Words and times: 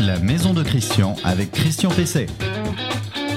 la 0.00 0.18
maison 0.18 0.54
de 0.54 0.62
Christian 0.62 1.16
avec 1.22 1.52
Christian 1.52 1.90
PC. 1.90 2.26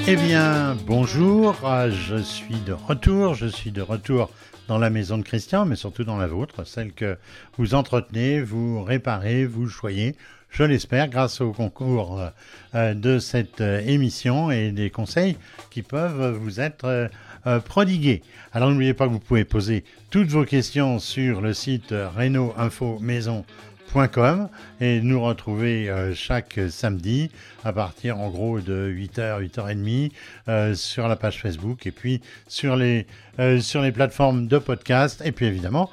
Eh 0.08 0.16
bien, 0.16 0.78
bonjour, 0.88 1.56
je 1.90 2.16
suis 2.16 2.62
de 2.66 2.72
retour, 2.72 3.34
je 3.34 3.48
suis 3.48 3.72
de 3.72 3.82
retour 3.82 4.30
dans 4.70 4.78
la 4.78 4.90
maison 4.90 5.18
de 5.18 5.24
Christian, 5.24 5.66
mais 5.66 5.76
surtout 5.76 6.06
dans 6.06 6.18
la 6.18 6.28
vôtre, 6.28 6.66
celle 6.66 6.94
que 6.94 7.18
vous 7.58 7.74
entretenez, 7.74 8.40
vous 8.40 8.82
réparez, 8.84 9.46
vous 9.46 9.68
choyez, 9.68 10.16
je 10.50 10.64
l'espère, 10.64 11.10
grâce 11.10 11.42
au 11.42 11.52
concours 11.52 12.22
euh, 12.74 12.94
de 12.94 13.20
cette 13.20 13.60
euh, 13.60 13.82
émission 13.86 14.50
et 14.50 14.72
des 14.72 14.90
conseils 14.90 15.36
qui 15.70 15.82
peuvent 15.82 16.38
vous 16.38 16.62
être 16.62 17.10
euh, 17.48 17.60
prodigués. 17.60 18.22
Alors 18.54 18.70
n'oubliez 18.70 18.94
pas 18.94 19.08
que 19.08 19.12
vous 19.12 19.20
pouvez 19.20 19.44
poser 19.44 19.84
toutes 20.10 20.30
vos 20.30 20.46
questions 20.46 21.00
sur 21.00 21.42
le 21.42 21.54
site 21.54 21.94
Renault 22.16 22.54
Info 22.58 22.98
Maison 23.02 23.44
et 24.82 25.02
nous 25.02 25.22
retrouver 25.22 25.90
euh, 25.90 26.14
chaque 26.14 26.60
samedi 26.70 27.32
à 27.64 27.74
partir 27.74 28.20
en 28.20 28.30
gros 28.30 28.60
de 28.60 28.88
8h, 28.88 29.42
8h30 29.50 30.12
euh, 30.48 30.76
sur 30.76 31.08
la 31.08 31.16
page 31.16 31.42
Facebook 31.42 31.88
et 31.88 31.92
puis 31.92 32.22
sur 32.48 32.76
les, 32.76 33.08
euh, 33.40 33.60
sur 33.60 33.82
les 33.82 33.92
plateformes 33.92 34.48
de 34.48 34.60
podcast 34.60 35.24
et 35.26 35.32
puis 35.32 35.48
évidemment 35.48 35.90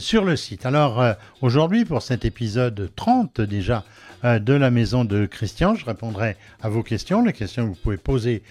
sur 0.00 0.24
le 0.24 0.34
site. 0.34 0.66
Alors 0.66 1.14
aujourd'hui 1.42 1.84
pour 1.84 2.02
cet 2.02 2.24
épisode 2.24 2.90
30 2.96 3.40
déjà 3.40 3.84
de 4.24 4.52
la 4.52 4.68
maison 4.68 5.04
de 5.04 5.26
Christian, 5.26 5.76
je 5.76 5.84
répondrai 5.84 6.36
à 6.60 6.68
vos 6.68 6.82
questions, 6.82 7.22
les 7.22 7.32
questions 7.32 7.62
que 7.62 7.68
vous 7.68 7.80
pouvez 7.80 7.96
poser 7.96 8.42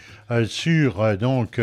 sur 0.46 1.18
donc 1.18 1.60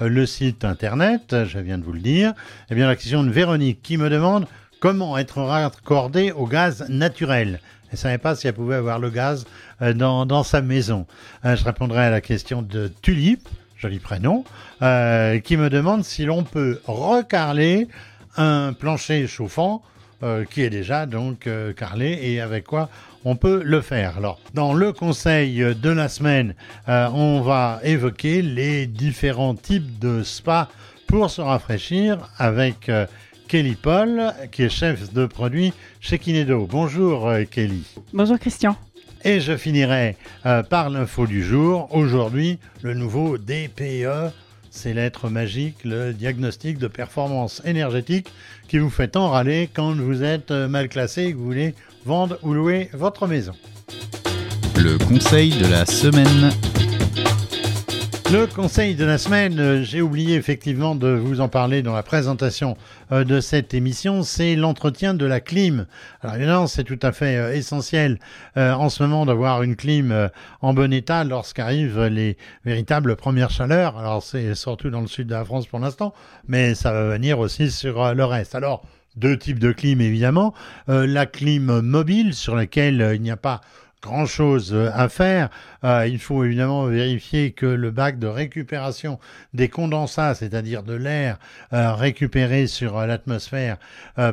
le 0.00 0.26
site 0.26 0.64
internet, 0.64 1.36
je 1.44 1.60
viens 1.60 1.78
de 1.78 1.84
vous 1.84 1.92
le 1.92 2.00
dire. 2.00 2.32
Eh 2.68 2.74
bien 2.74 2.88
la 2.88 2.96
question 2.96 3.22
de 3.22 3.30
Véronique 3.30 3.80
qui 3.80 3.96
me 3.96 4.10
demande 4.10 4.48
Comment 4.78 5.16
être 5.16 5.40
raccordé 5.40 6.32
au 6.32 6.46
gaz 6.46 6.84
naturel 6.90 7.60
Elle 7.84 7.92
ne 7.92 7.96
savait 7.96 8.18
pas 8.18 8.36
si 8.36 8.46
elle 8.46 8.52
pouvait 8.52 8.74
avoir 8.74 8.98
le 8.98 9.08
gaz 9.08 9.46
euh, 9.80 9.94
dans, 9.94 10.42
sa 10.42 10.60
maison. 10.60 11.06
Euh, 11.46 11.56
je 11.56 11.64
répondrai 11.64 12.04
à 12.04 12.10
la 12.10 12.20
question 12.20 12.60
de 12.60 12.92
Tulipe, 13.00 13.48
joli 13.78 13.98
prénom, 13.98 14.44
euh, 14.82 15.38
qui 15.38 15.56
me 15.56 15.70
demande 15.70 16.04
si 16.04 16.26
l'on 16.26 16.44
peut 16.44 16.80
recarler 16.86 17.88
un 18.36 18.74
plancher 18.74 19.26
chauffant 19.26 19.82
qui 20.50 20.62
est 20.62 20.70
déjà 20.70 21.04
donc 21.04 21.46
carrelé 21.76 22.18
et 22.22 22.40
avec 22.40 22.64
quoi 22.64 22.88
on 23.26 23.36
peut 23.36 23.62
le 23.62 23.82
faire. 23.82 24.16
Alors, 24.16 24.40
dans 24.54 24.72
le 24.72 24.90
conseil 24.92 25.58
de 25.74 25.90
la 25.90 26.08
semaine, 26.08 26.54
on 26.86 27.42
va 27.42 27.80
évoquer 27.82 28.40
les 28.40 28.86
différents 28.86 29.54
types 29.54 29.98
de 29.98 30.22
spas 30.22 30.68
pour 31.06 31.30
se 31.30 31.42
rafraîchir 31.42 32.30
avec 32.38 32.90
Kelly 33.48 33.76
Paul, 33.76 34.32
qui 34.50 34.64
est 34.64 34.68
chef 34.68 35.12
de 35.12 35.26
produit 35.26 35.72
chez 36.00 36.18
Kinedo. 36.18 36.66
Bonjour 36.70 37.28
euh, 37.28 37.44
Kelly. 37.44 37.84
Bonjour 38.12 38.38
Christian. 38.38 38.76
Et 39.24 39.40
je 39.40 39.56
finirai 39.56 40.16
euh, 40.46 40.62
par 40.62 40.90
l'info 40.90 41.26
du 41.26 41.42
jour. 41.42 41.88
Aujourd'hui, 41.94 42.58
le 42.82 42.94
nouveau 42.94 43.38
DPE, 43.38 44.32
c'est 44.70 44.94
l'être 44.94 45.28
magique, 45.28 45.84
le 45.84 46.12
diagnostic 46.12 46.78
de 46.78 46.88
performance 46.88 47.62
énergétique 47.64 48.28
qui 48.68 48.78
vous 48.78 48.90
fait 48.90 49.16
enrâler 49.16 49.70
quand 49.72 49.94
vous 49.94 50.22
êtes 50.22 50.50
euh, 50.50 50.68
mal 50.68 50.88
classé 50.88 51.24
et 51.24 51.32
que 51.32 51.36
vous 51.36 51.44
voulez 51.44 51.74
vendre 52.04 52.38
ou 52.42 52.52
louer 52.52 52.90
votre 52.92 53.26
maison. 53.26 53.52
Le 54.76 54.98
conseil 54.98 55.50
de 55.50 55.66
la 55.66 55.86
semaine. 55.86 56.50
Le 58.32 58.46
conseil 58.46 58.96
de 58.96 59.04
la 59.04 59.18
semaine, 59.18 59.60
euh, 59.60 59.82
j'ai 59.84 60.02
oublié 60.02 60.34
effectivement 60.34 60.96
de 60.96 61.06
vous 61.06 61.40
en 61.40 61.48
parler 61.48 61.82
dans 61.82 61.94
la 61.94 62.02
présentation 62.02 62.76
euh, 63.12 63.22
de 63.22 63.38
cette 63.38 63.72
émission, 63.72 64.24
c'est 64.24 64.56
l'entretien 64.56 65.14
de 65.14 65.24
la 65.24 65.38
clim. 65.38 65.86
Alors 66.22 66.34
évidemment, 66.34 66.66
c'est 66.66 66.82
tout 66.82 66.98
à 67.02 67.12
fait 67.12 67.36
euh, 67.36 67.54
essentiel 67.54 68.18
en 68.56 68.88
ce 68.88 69.04
moment 69.04 69.26
d'avoir 69.26 69.62
une 69.62 69.76
clim 69.76 70.30
en 70.60 70.74
bon 70.74 70.92
état 70.92 71.22
lorsqu'arrivent 71.22 72.06
les 72.06 72.36
véritables 72.64 73.14
premières 73.14 73.50
chaleurs. 73.50 73.96
Alors 73.96 74.24
c'est 74.24 74.56
surtout 74.56 74.90
dans 74.90 75.02
le 75.02 75.06
sud 75.06 75.28
de 75.28 75.34
la 75.34 75.44
France 75.44 75.68
pour 75.68 75.78
l'instant, 75.78 76.12
mais 76.48 76.74
ça 76.74 76.92
va 76.92 77.04
venir 77.06 77.38
aussi 77.38 77.70
sur 77.70 78.12
le 78.14 78.24
reste. 78.24 78.56
Alors 78.56 78.82
deux 79.14 79.38
types 79.38 79.58
de 79.58 79.72
clim 79.72 80.00
évidemment. 80.00 80.52
la 80.88 81.26
clim 81.26 81.80
mobile 81.80 82.34
sur 82.34 82.56
laquelle 82.56 83.12
il 83.14 83.22
n'y 83.22 83.30
a 83.30 83.36
pas 83.36 83.60
grand-chose 84.02 84.72
euh, 84.72 84.90
à 84.92 85.08
faire. 85.08 85.48
Euh, 85.84 86.06
il 86.06 86.18
faut 86.18 86.44
évidemment 86.44 86.86
vérifier 86.86 87.52
que 87.52 87.66
le 87.66 87.90
bac 87.90 88.18
de 88.18 88.26
récupération 88.26 89.18
des 89.54 89.68
condensats, 89.68 90.34
c'est-à-dire 90.34 90.82
de 90.82 90.94
l'air 90.94 91.38
euh, 91.72 91.92
récupéré 91.94 92.66
sur 92.66 92.98
l'atmosphère 93.06 93.76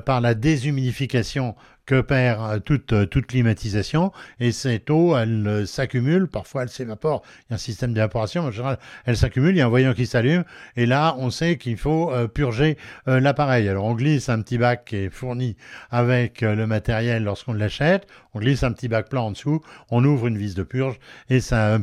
par 0.06 0.22
la 0.22 0.34
déshumidification, 0.34 1.56
que 1.86 2.02
perd 2.02 2.42
euh, 2.42 2.60
toute, 2.60 2.94
euh, 2.94 3.06
toute 3.06 3.28
climatisation 3.28 4.12
et 4.40 4.52
cette 4.52 4.90
eau, 4.90 5.18
elle 5.18 5.46
euh, 5.48 5.66
s'accumule, 5.66 6.28
parfois 6.28 6.64
elle 6.64 6.70
s'évapore, 6.70 7.24
il 7.42 7.52
y 7.52 7.54
a 7.54 7.56
un 7.56 7.58
système 7.58 7.94
d'évaporation, 7.94 8.44
en 8.44 8.52
général 8.52 8.80
elle 9.06 9.18
s'accumule, 9.18 9.56
il 9.56 9.60
y 9.60 9.62
a 9.62 9.66
un 9.66 9.70
voyant 9.70 9.94
qui 9.94 10.06
s'allume. 10.06 10.46
Et 10.78 10.86
là 10.86 11.16
on 11.18 11.30
sait 11.30 11.58
qu'il 11.58 11.78
faut 11.78 12.12
purger 12.34 12.78
l'appareil. 13.06 13.68
Alors 13.68 13.86
on 13.86 13.96
glisse 13.96 14.30
un 14.30 14.42
petit 14.42 14.58
bac 14.58 14.86
qui 14.86 14.96
est 14.98 15.10
fourni 15.10 15.56
avec 15.92 16.42
le 16.42 16.66
matériel 16.68 17.24
lorsqu'on 17.24 17.54
l'achète, 17.54 18.08
on 18.34 18.40
glisse 18.40 18.64
un 18.64 18.72
petit 18.72 18.88
bac 18.88 19.10
plat 19.10 19.22
en 19.22 19.32
dessous, 19.32 19.62
on 19.90 20.04
ouvre 20.04 20.28
une 20.28 20.38
vis 20.38 20.56
de 20.56 20.64
purge. 20.64 21.00
Et 21.30 21.40
ça, 21.40 21.80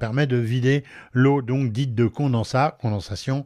permet 0.00 0.26
de 0.26 0.36
vider 0.36 0.84
l'eau 1.12 1.42
donc 1.42 1.72
dite 1.72 1.94
de 1.94 2.06
condensat, 2.06 2.76
condensation, 2.80 3.44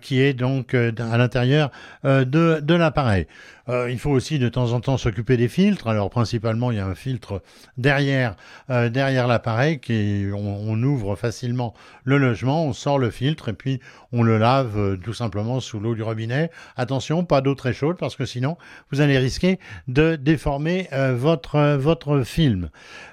qui 0.00 0.20
est 0.20 0.34
donc 0.34 0.74
à 0.74 1.16
l'intérieur 1.16 1.70
de, 2.04 2.74
l'appareil. 2.74 3.26
Il 3.68 3.98
faut 3.98 4.10
aussi 4.10 4.38
de 4.38 4.48
temps 4.48 4.72
en 4.72 4.80
temps 4.80 4.96
s'occuper 4.96 5.37
des 5.38 5.48
filtres. 5.48 5.88
Alors 5.88 6.10
principalement, 6.10 6.70
il 6.70 6.76
y 6.76 6.80
a 6.80 6.86
un 6.86 6.94
filtre 6.94 7.42
derrière, 7.76 8.36
euh, 8.70 8.88
derrière 8.88 9.26
l'appareil 9.26 9.80
qui 9.80 10.26
on, 10.34 10.82
ouvre 10.82 11.16
facilement 11.16 11.74
le 12.04 12.18
logement, 12.18 12.66
on 12.66 12.72
sort 12.72 12.98
le 12.98 13.10
filtre 13.10 13.48
et 13.48 13.52
puis 13.52 13.80
on 14.12 14.22
le 14.22 14.38
lave 14.38 14.78
euh, 14.78 14.96
tout 14.96 15.14
simplement 15.14 15.60
sous 15.60 15.80
l'eau 15.80 15.94
du 15.94 16.02
robinet. 16.02 16.50
Attention, 16.76 17.24
pas 17.24 17.40
d'eau 17.40 17.54
très 17.54 17.72
chaude 17.72 17.96
parce 17.98 18.16
que 18.16 18.24
sinon 18.24 18.56
vous 18.90 19.00
allez 19.00 19.18
risquer 19.18 19.58
de 19.86 20.16
déformer 20.16 20.88
votre 21.14 21.76
votre 21.76 22.22
film. 22.22 22.70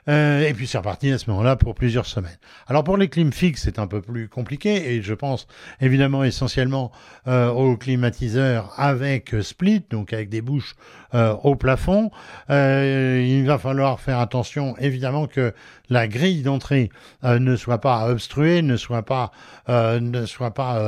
et 0.07 0.53
puis 0.55 0.67
c'est 0.67 0.77
reparti 0.77 1.11
à 1.11 1.17
ce 1.17 1.29
moment-là 1.29 1.55
pour 1.55 1.75
plusieurs 1.75 2.05
semaines. 2.05 2.37
Alors 2.67 2.83
pour 2.83 2.97
les 2.97 3.09
clims 3.09 3.33
fixes, 3.33 3.63
c'est 3.63 3.79
un 3.79 3.87
peu 3.87 4.01
plus 4.01 4.29
compliqué 4.29 4.93
et 4.93 5.01
je 5.01 5.13
pense 5.13 5.47
évidemment 5.79 6.23
essentiellement 6.23 6.91
aux 7.27 7.77
climatiseurs 7.77 8.73
avec 8.77 9.35
split, 9.41 9.83
donc 9.89 10.13
avec 10.13 10.29
des 10.29 10.41
bouche 10.41 10.75
euh, 11.13 11.35
au 11.43 11.55
plafond. 11.55 12.11
Euh, 12.49 13.23
il 13.25 13.45
va 13.45 13.57
falloir 13.57 13.99
faire 13.99 14.19
attention, 14.19 14.75
évidemment, 14.77 15.27
que 15.27 15.53
la 15.89 16.07
grille 16.07 16.41
d'entrée 16.41 16.89
euh, 17.23 17.39
ne 17.39 17.55
soit 17.55 17.79
pas 17.79 18.09
obstruée, 18.09 18.61
ne 18.61 18.77
soit 18.77 19.03
pas, 19.03 19.31
ne 19.67 20.25
soit 20.25 20.53
pas 20.53 20.79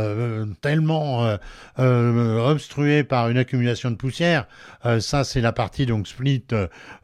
tellement 0.61 1.37
obstruée 1.77 3.03
par 3.03 3.29
une 3.29 3.37
accumulation 3.37 3.91
de 3.91 3.95
poussière. 3.95 4.45
ça, 4.99 5.23
c'est 5.23 5.41
la 5.41 5.51
partie 5.51 5.85
donc 5.85 6.07
split 6.07 6.43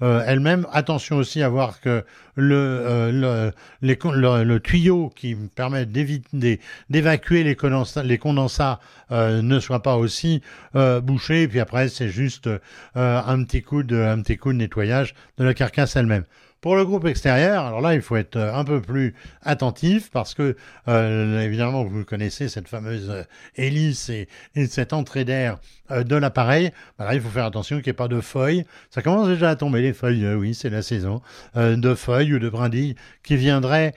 elle-même. 0.02 0.68
Attention 0.72 1.18
aussi 1.18 1.42
à 1.42 1.50
voir 1.50 1.80
que 1.80 2.04
le, 2.36 3.12
le, 3.12 3.52
les, 3.82 3.98
le, 4.02 4.60
tuyau 4.60 5.12
qui 5.16 5.36
permet 5.36 5.86
d'évacuer 5.86 7.44
les 7.44 7.56
condensats, 7.56 8.04
les 8.04 8.18
condensats 8.18 8.80
ne 9.12 9.60
soit 9.60 9.84
pas 9.84 9.98
aussi 9.98 10.42
bouché. 10.74 11.44
Et 11.44 11.48
puis 11.48 11.60
après, 11.60 11.90
c'est 11.90 12.10
juste 12.10 12.50
euh, 12.96 13.22
un, 13.26 13.44
petit 13.44 13.62
coup 13.62 13.84
de, 13.84 13.98
un 13.98 14.22
petit 14.22 14.38
coup 14.38 14.54
de 14.54 14.58
nettoyage 14.58 15.16
de 15.38 15.44
la 15.44 15.54
carcasse 15.54 15.96
elle-même. 15.96 16.26
Pour 16.64 16.78
le 16.78 16.86
groupe 16.86 17.06
extérieur, 17.08 17.66
alors 17.66 17.82
là, 17.82 17.94
il 17.94 18.02
faut 18.02 18.16
être 18.16 18.38
euh, 18.38 18.56
un 18.56 18.64
peu 18.64 18.80
plus 18.80 19.16
attentif 19.42 20.10
parce 20.10 20.34
que, 20.34 20.56
euh, 20.88 21.42
évidemment, 21.42 21.84
vous 21.84 22.06
connaissez 22.06 22.48
cette 22.48 22.70
fameuse 22.70 23.10
euh, 23.10 23.24
hélice 23.58 24.08
et, 24.08 24.30
cette 24.68 24.94
entrée 24.94 25.26
d'air 25.26 25.58
de 25.90 26.16
l'appareil. 26.16 26.72
Bah 26.98 27.04
là, 27.04 27.16
il 27.16 27.20
faut 27.20 27.28
faire 27.28 27.44
attention 27.44 27.76
qu'il 27.76 27.88
n'y 27.88 27.90
ait 27.90 27.94
pas 27.94 28.08
de 28.08 28.22
feuilles. 28.22 28.64
Ça 28.92 29.02
commence 29.02 29.28
déjà 29.28 29.50
à 29.50 29.56
tomber, 29.58 29.82
les 29.82 29.92
feuilles, 29.92 30.26
oui, 30.36 30.54
c'est 30.54 30.70
la 30.70 30.82
saison, 30.82 31.22
de 31.56 31.94
feuilles 31.94 32.34
ou 32.34 32.40
de 32.40 32.50
brindilles 32.50 32.96
qui 33.22 33.36
viendraient 33.36 33.94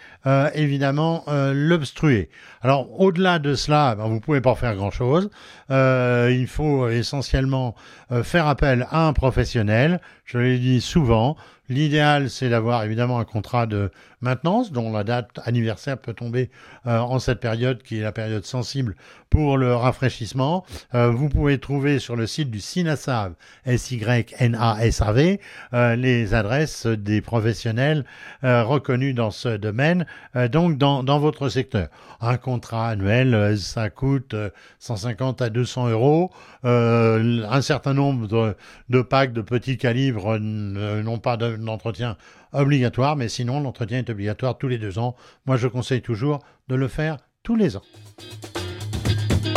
évidemment 0.55 1.25
l'obstruer. 1.29 2.29
Alors, 2.61 3.01
au-delà 3.01 3.39
de 3.39 3.55
cela, 3.55 3.95
ben, 3.95 4.09
vous 4.09 4.15
ne 4.15 4.21
pouvez 4.21 4.41
pas 4.41 4.57
faire 4.57 4.75
grand-chose. 4.75 5.31
il 5.71 6.47
faut 6.49 6.89
essentiellement 6.89 7.77
faire 8.25 8.49
appel 8.49 8.89
à 8.91 9.07
un 9.07 9.13
professionnel. 9.13 10.01
Je 10.25 10.39
l'ai 10.39 10.59
dit 10.59 10.81
souvent. 10.81 11.37
L'idéal, 11.69 12.31
c'est 12.31 12.49
d'avoir 12.49 12.85
évidemment 12.85 13.19
un 13.19 13.25
contrat 13.25 13.67
de 13.67 13.91
maintenance 14.27 14.73
dont 14.73 14.93
la 14.93 15.05
date 15.05 15.39
anniversaire 15.45 15.97
peut 15.97 16.13
tomber 16.13 16.51
euh, 16.87 16.99
en 16.99 17.19
cette 17.19 17.41
période 17.41 17.83
qui 17.83 17.99
est 17.99 18.03
la 18.03 18.13
période 18.13 18.45
sensible 18.45 18.97
pour 19.31 19.57
le 19.57 19.75
rafraîchissement. 19.75 20.65
Euh, 20.95 21.11
vous 21.11 21.29
pouvez 21.29 21.59
trouver 21.59 21.99
sur 21.99 22.17
le 22.17 22.27
site 22.27 22.51
du 22.51 22.61
SINASAV, 22.61 23.35
S-Y-N-A-S-A-V, 23.65 25.41
euh, 25.73 25.97
les 25.97 26.35
adresses 26.35 26.87
des 26.87 27.21
professionnels 27.21 28.05
reconnus 28.43 29.15
dans 29.15 29.31
ce 29.31 29.57
domaine, 29.57 30.07
donc 30.51 30.79
dans, 30.79 31.03
dans 31.03 31.19
votre 31.19 31.49
secteur. 31.49 31.89
Un 32.21 32.37
contrat 32.37 32.89
annuel, 32.91 33.57
ça 33.59 33.91
coûte 33.91 34.35
150 34.79 35.43
à 35.43 35.51
200 35.51 35.89
euros. 35.91 36.31
un 36.65 37.61
certain 37.61 37.95
nombre 37.95 38.27
de, 38.27 38.57
de 38.89 39.03
packs 39.03 39.33
de 39.33 39.43
petits 39.43 39.79
calibres 39.79 40.39
n'ont 40.39 41.19
pas 41.19 41.37
de 41.37 41.47
l'entretien 41.47 42.17
obligatoire, 42.53 43.17
mais 43.17 43.29
sinon 43.29 43.61
l'entretien 43.61 43.99
est 43.99 44.11
obligatoire 44.11 44.59
tous 44.59 44.69
les 44.69 44.79
deux 44.79 44.99
ans. 44.99 45.15
Moi, 45.47 45.57
je 45.57 45.69
conseille 45.69 46.03
toujours 46.03 46.41
de 46.69 46.75
le 46.75 46.89
faire 46.89 47.19
tous 47.43 47.57
les 47.57 47.77
ans. 47.77 47.83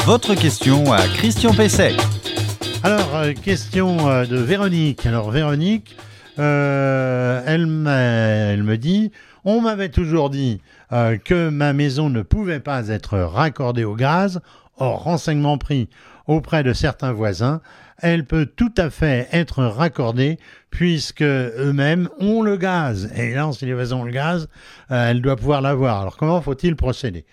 Votre 0.05 0.35
question 0.35 0.91
à 0.91 1.01
Christian 1.07 1.53
Pesset. 1.53 1.95
Alors, 2.81 3.15
euh, 3.15 3.33
question 3.33 4.09
euh, 4.09 4.25
de 4.25 4.37
Véronique. 4.37 5.05
Alors, 5.05 5.31
Véronique, 5.31 5.97
euh, 6.39 7.41
elle, 7.45 7.67
elle, 7.87 8.63
me 8.63 8.77
dit, 8.77 9.11
on 9.43 9.59
m'avait 9.59 9.89
toujours 9.89 10.29
dit 10.29 10.61
que 10.89 11.49
ma 11.49 11.73
maison 11.73 12.09
ne 12.09 12.21
pouvait 12.21 12.61
pas 12.61 12.87
être 12.87 13.19
raccordée 13.19 13.83
au 13.83 13.95
gaz. 13.95 14.39
Or, 14.77 15.03
renseignement 15.03 15.57
pris 15.57 15.89
auprès 16.29 16.61
de 16.61 16.73
certains 16.73 17.11
voisins, 17.11 17.59
elle 17.97 18.23
peut 18.23 18.45
tout 18.45 18.71
à 18.77 18.91
fait 18.91 19.27
être 19.31 19.63
raccordée 19.63 20.37
puisque 20.69 21.23
eux-mêmes 21.23 22.07
ont 22.19 22.43
le 22.43 22.55
gaz. 22.55 23.11
Et 23.15 23.33
là, 23.33 23.49
si 23.51 23.65
les 23.65 23.73
voisins 23.73 23.97
ont 23.97 24.03
le 24.03 24.11
gaz, 24.11 24.47
elle 24.89 25.21
doit 25.21 25.35
pouvoir 25.35 25.61
l'avoir. 25.61 26.01
Alors, 26.01 26.15
comment 26.15 26.39
faut-il 26.41 26.75
procéder? 26.75 27.25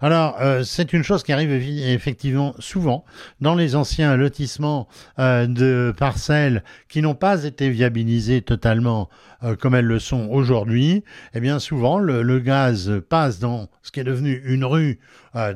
Alors, 0.00 0.36
euh, 0.40 0.62
c'est 0.64 0.92
une 0.92 1.02
chose 1.02 1.22
qui 1.22 1.32
arrive 1.32 1.52
effectivement 1.52 2.54
souvent 2.58 3.04
dans 3.40 3.54
les 3.54 3.76
anciens 3.76 4.16
lotissements 4.16 4.88
euh, 5.18 5.46
de 5.46 5.92
parcelles 5.96 6.62
qui 6.88 7.02
n'ont 7.02 7.14
pas 7.14 7.44
été 7.44 7.70
viabilisés 7.70 8.42
totalement 8.42 9.08
euh, 9.42 9.56
comme 9.56 9.74
elles 9.74 9.84
le 9.84 9.98
sont 9.98 10.28
aujourd'hui. 10.30 11.04
Eh 11.34 11.40
bien, 11.40 11.58
souvent, 11.58 11.98
le, 11.98 12.38
gaz 12.38 12.92
passe 13.08 13.38
dans 13.38 13.68
ce 13.82 13.92
qui 13.92 14.00
est 14.00 14.04
devenu 14.04 14.42
une 14.44 14.64
rue, 14.64 14.98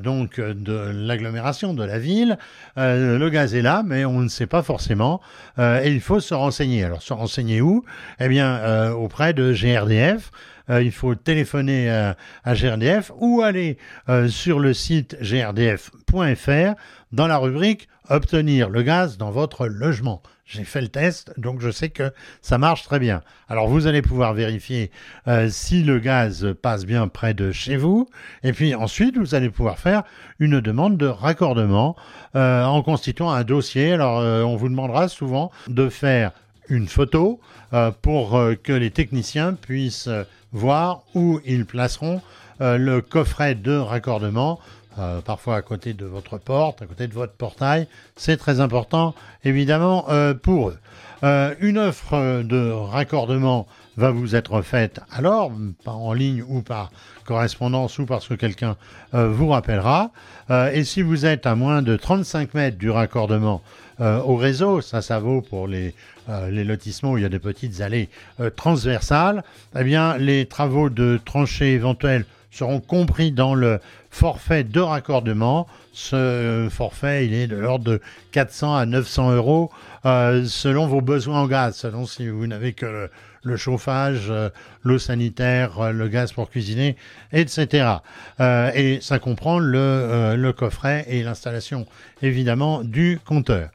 donc 0.02 0.40
de 0.40 0.90
l'agglomération 0.92 1.74
de 1.74 1.84
la 1.84 1.98
ville. 1.98 2.38
Le 2.96 3.28
gaz 3.30 3.54
est 3.54 3.62
là, 3.62 3.82
mais 3.84 4.04
on 4.04 4.20
ne 4.20 4.28
sait 4.28 4.46
pas 4.46 4.62
forcément, 4.62 5.20
et 5.58 5.90
il 5.90 6.00
faut 6.00 6.20
se 6.20 6.34
renseigner. 6.34 6.84
Alors, 6.84 7.02
se 7.02 7.12
renseigner 7.12 7.60
où? 7.60 7.84
Eh 8.20 8.28
bien, 8.28 8.90
auprès 8.92 9.32
de 9.32 9.52
GRDF. 9.52 10.30
Euh, 10.70 10.82
il 10.82 10.92
faut 10.92 11.14
téléphoner 11.14 11.90
à, 11.90 12.16
GRDF 12.54 13.12
ou 13.18 13.42
aller 13.42 13.78
euh, 14.08 14.28
sur 14.28 14.58
le 14.58 14.74
site 14.74 15.16
grdf.fr 15.20 16.74
dans 17.12 17.26
la 17.26 17.38
rubrique 17.38 17.88
Obtenir 18.10 18.70
le 18.70 18.80
gaz 18.82 19.18
dans 19.18 19.30
votre 19.30 19.66
logement. 19.66 20.22
J'ai 20.46 20.64
fait 20.64 20.80
le 20.80 20.88
test, 20.88 21.34
donc 21.36 21.60
je 21.60 21.70
sais 21.70 21.90
que 21.90 22.10
ça 22.40 22.56
marche 22.56 22.82
très 22.82 22.98
bien. 22.98 23.20
Alors 23.50 23.68
vous 23.68 23.86
allez 23.86 24.00
pouvoir 24.00 24.32
vérifier 24.32 24.90
euh, 25.26 25.50
si 25.50 25.82
le 25.82 25.98
gaz 25.98 26.54
passe 26.62 26.86
bien 26.86 27.06
près 27.08 27.34
de 27.34 27.52
chez 27.52 27.76
vous, 27.76 28.08
et 28.42 28.54
puis 28.54 28.74
ensuite 28.74 29.18
vous 29.18 29.34
allez 29.34 29.50
pouvoir 29.50 29.78
faire 29.78 30.04
une 30.38 30.60
demande 30.60 30.96
de 30.96 31.04
raccordement 31.04 31.96
en 32.34 32.82
constituant 32.82 33.30
un 33.30 33.44
dossier. 33.44 33.92
Alors 33.92 34.20
on 34.48 34.56
vous 34.56 34.70
demandera 34.70 35.08
souvent 35.08 35.50
de 35.66 35.90
faire 35.90 36.32
une 36.68 36.88
photo 36.88 37.40
pour 38.02 38.40
que 38.62 38.72
les 38.72 38.90
techniciens 38.90 39.54
puissent 39.54 40.08
voir 40.52 41.02
où 41.14 41.40
ils 41.44 41.66
placeront 41.66 42.20
euh, 42.60 42.76
le 42.76 43.00
coffret 43.00 43.54
de 43.54 43.76
raccordement, 43.76 44.58
euh, 44.98 45.20
parfois 45.20 45.56
à 45.56 45.62
côté 45.62 45.94
de 45.94 46.04
votre 46.06 46.38
porte, 46.38 46.82
à 46.82 46.86
côté 46.86 47.06
de 47.06 47.14
votre 47.14 47.34
portail. 47.34 47.86
C'est 48.16 48.36
très 48.36 48.60
important, 48.60 49.14
évidemment, 49.44 50.06
euh, 50.08 50.34
pour 50.34 50.70
eux. 50.70 50.78
Une 51.22 51.78
offre 51.78 52.42
de 52.42 52.70
raccordement 52.70 53.66
va 53.96 54.10
vous 54.10 54.36
être 54.36 54.62
faite 54.62 55.00
alors, 55.10 55.50
en 55.86 56.12
ligne 56.12 56.44
ou 56.46 56.62
par 56.62 56.90
correspondance 57.24 57.98
ou 57.98 58.06
parce 58.06 58.28
que 58.28 58.34
quelqu'un 58.34 58.76
vous 59.12 59.48
rappellera. 59.48 60.12
et 60.50 60.84
si 60.84 61.02
vous 61.02 61.26
êtes 61.26 61.46
à 61.46 61.54
moins 61.56 61.82
de 61.82 61.96
35 61.96 62.54
mètres 62.54 62.78
du 62.78 62.90
raccordement 62.90 63.62
au 63.98 64.36
réseau, 64.36 64.80
ça, 64.80 65.02
ça 65.02 65.18
vaut 65.18 65.42
pour 65.42 65.66
les 65.66 65.94
euh, 66.28 66.50
lotissements 66.50 67.12
où 67.12 67.18
il 67.18 67.22
y 67.22 67.26
a 67.26 67.30
des 67.30 67.38
petites 67.38 67.80
allées 67.80 68.10
euh, 68.40 68.50
transversales, 68.50 69.42
eh 69.78 69.82
bien, 69.82 70.18
les 70.18 70.44
travaux 70.44 70.90
de 70.90 71.18
tranchées 71.24 71.72
éventuels 71.72 72.26
seront 72.50 72.80
compris 72.80 73.32
dans 73.32 73.54
le 73.54 73.80
forfait 74.18 74.64
de 74.64 74.80
raccordement. 74.80 75.68
Ce 75.92 76.66
forfait, 76.72 77.26
il 77.26 77.34
est 77.34 77.46
de 77.46 77.54
l'ordre 77.54 77.84
de 77.84 78.00
400 78.32 78.74
à 78.74 78.84
900 78.84 79.36
euros 79.36 79.70
euh, 80.06 80.44
selon 80.44 80.88
vos 80.88 81.00
besoins 81.00 81.42
en 81.42 81.46
gaz, 81.46 81.76
selon 81.76 82.04
si 82.04 82.28
vous 82.28 82.48
n'avez 82.48 82.72
que 82.72 83.08
le, 83.44 83.56
chauffage, 83.56 84.32
l'eau 84.82 84.98
sanitaire, 84.98 85.92
le 85.92 86.08
gaz 86.08 86.32
pour 86.32 86.50
cuisiner, 86.50 86.96
etc. 87.32 87.88
et 88.74 88.98
ça 89.00 89.18
comprend 89.20 89.58
le 89.60 90.50
coffret 90.50 91.06
et 91.08 91.22
l'installation, 91.22 91.86
évidemment, 92.20 92.82
du 92.82 93.20
compteur. 93.24 93.70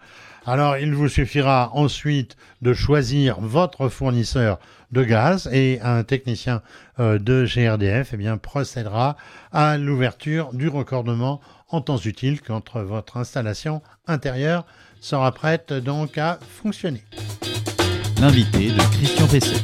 Alors, 0.46 0.78
il 0.78 0.94
vous 0.94 1.08
suffira 1.08 1.72
ensuite 1.74 2.36
de 2.62 2.74
choisir 2.74 3.40
votre 3.40 3.88
fournisseur 3.88 4.60
de 4.92 5.04
gaz 5.04 5.50
et 5.54 5.80
un 5.82 6.04
technicien 6.04 6.62
euh, 7.00 7.18
de 7.18 7.46
GRDF 7.46 8.10
eh 8.14 8.18
bien, 8.18 8.38
procédera 8.38 9.16
à 9.54 9.78
l'ouverture 9.78 10.54
du 10.54 10.68
recordement 10.68 11.40
en 11.70 11.80
temps 11.80 11.98
utile 11.98 12.42
quand 12.42 12.76
votre 12.76 13.18
installation 13.18 13.82
intérieure 14.06 14.66
sera 15.00 15.32
prête 15.32 15.72
donc 15.72 16.18
à 16.18 16.40
fonctionner. 16.62 17.04
L'invité 18.20 18.70
de 18.72 18.98
Christian 18.98 19.28
Pesset. 19.28 19.64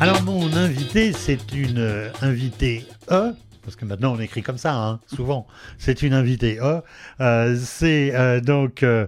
Alors 0.00 0.22
mon 0.22 0.52
invité, 0.54 1.12
c'est 1.12 1.52
une 1.52 1.78
euh, 1.78 2.10
invitée 2.20 2.84
E 3.10 3.32
parce 3.68 3.76
que 3.76 3.84
maintenant 3.84 4.14
on 4.14 4.18
écrit 4.18 4.40
comme 4.40 4.56
ça, 4.56 4.74
hein, 4.74 4.98
souvent. 5.14 5.46
C'est 5.76 6.00
une 6.00 6.14
invitée. 6.14 6.58
Oh, 6.62 6.78
euh, 7.20 7.54
c'est 7.60 8.14
euh, 8.14 8.40
donc 8.40 8.82
euh, 8.82 9.06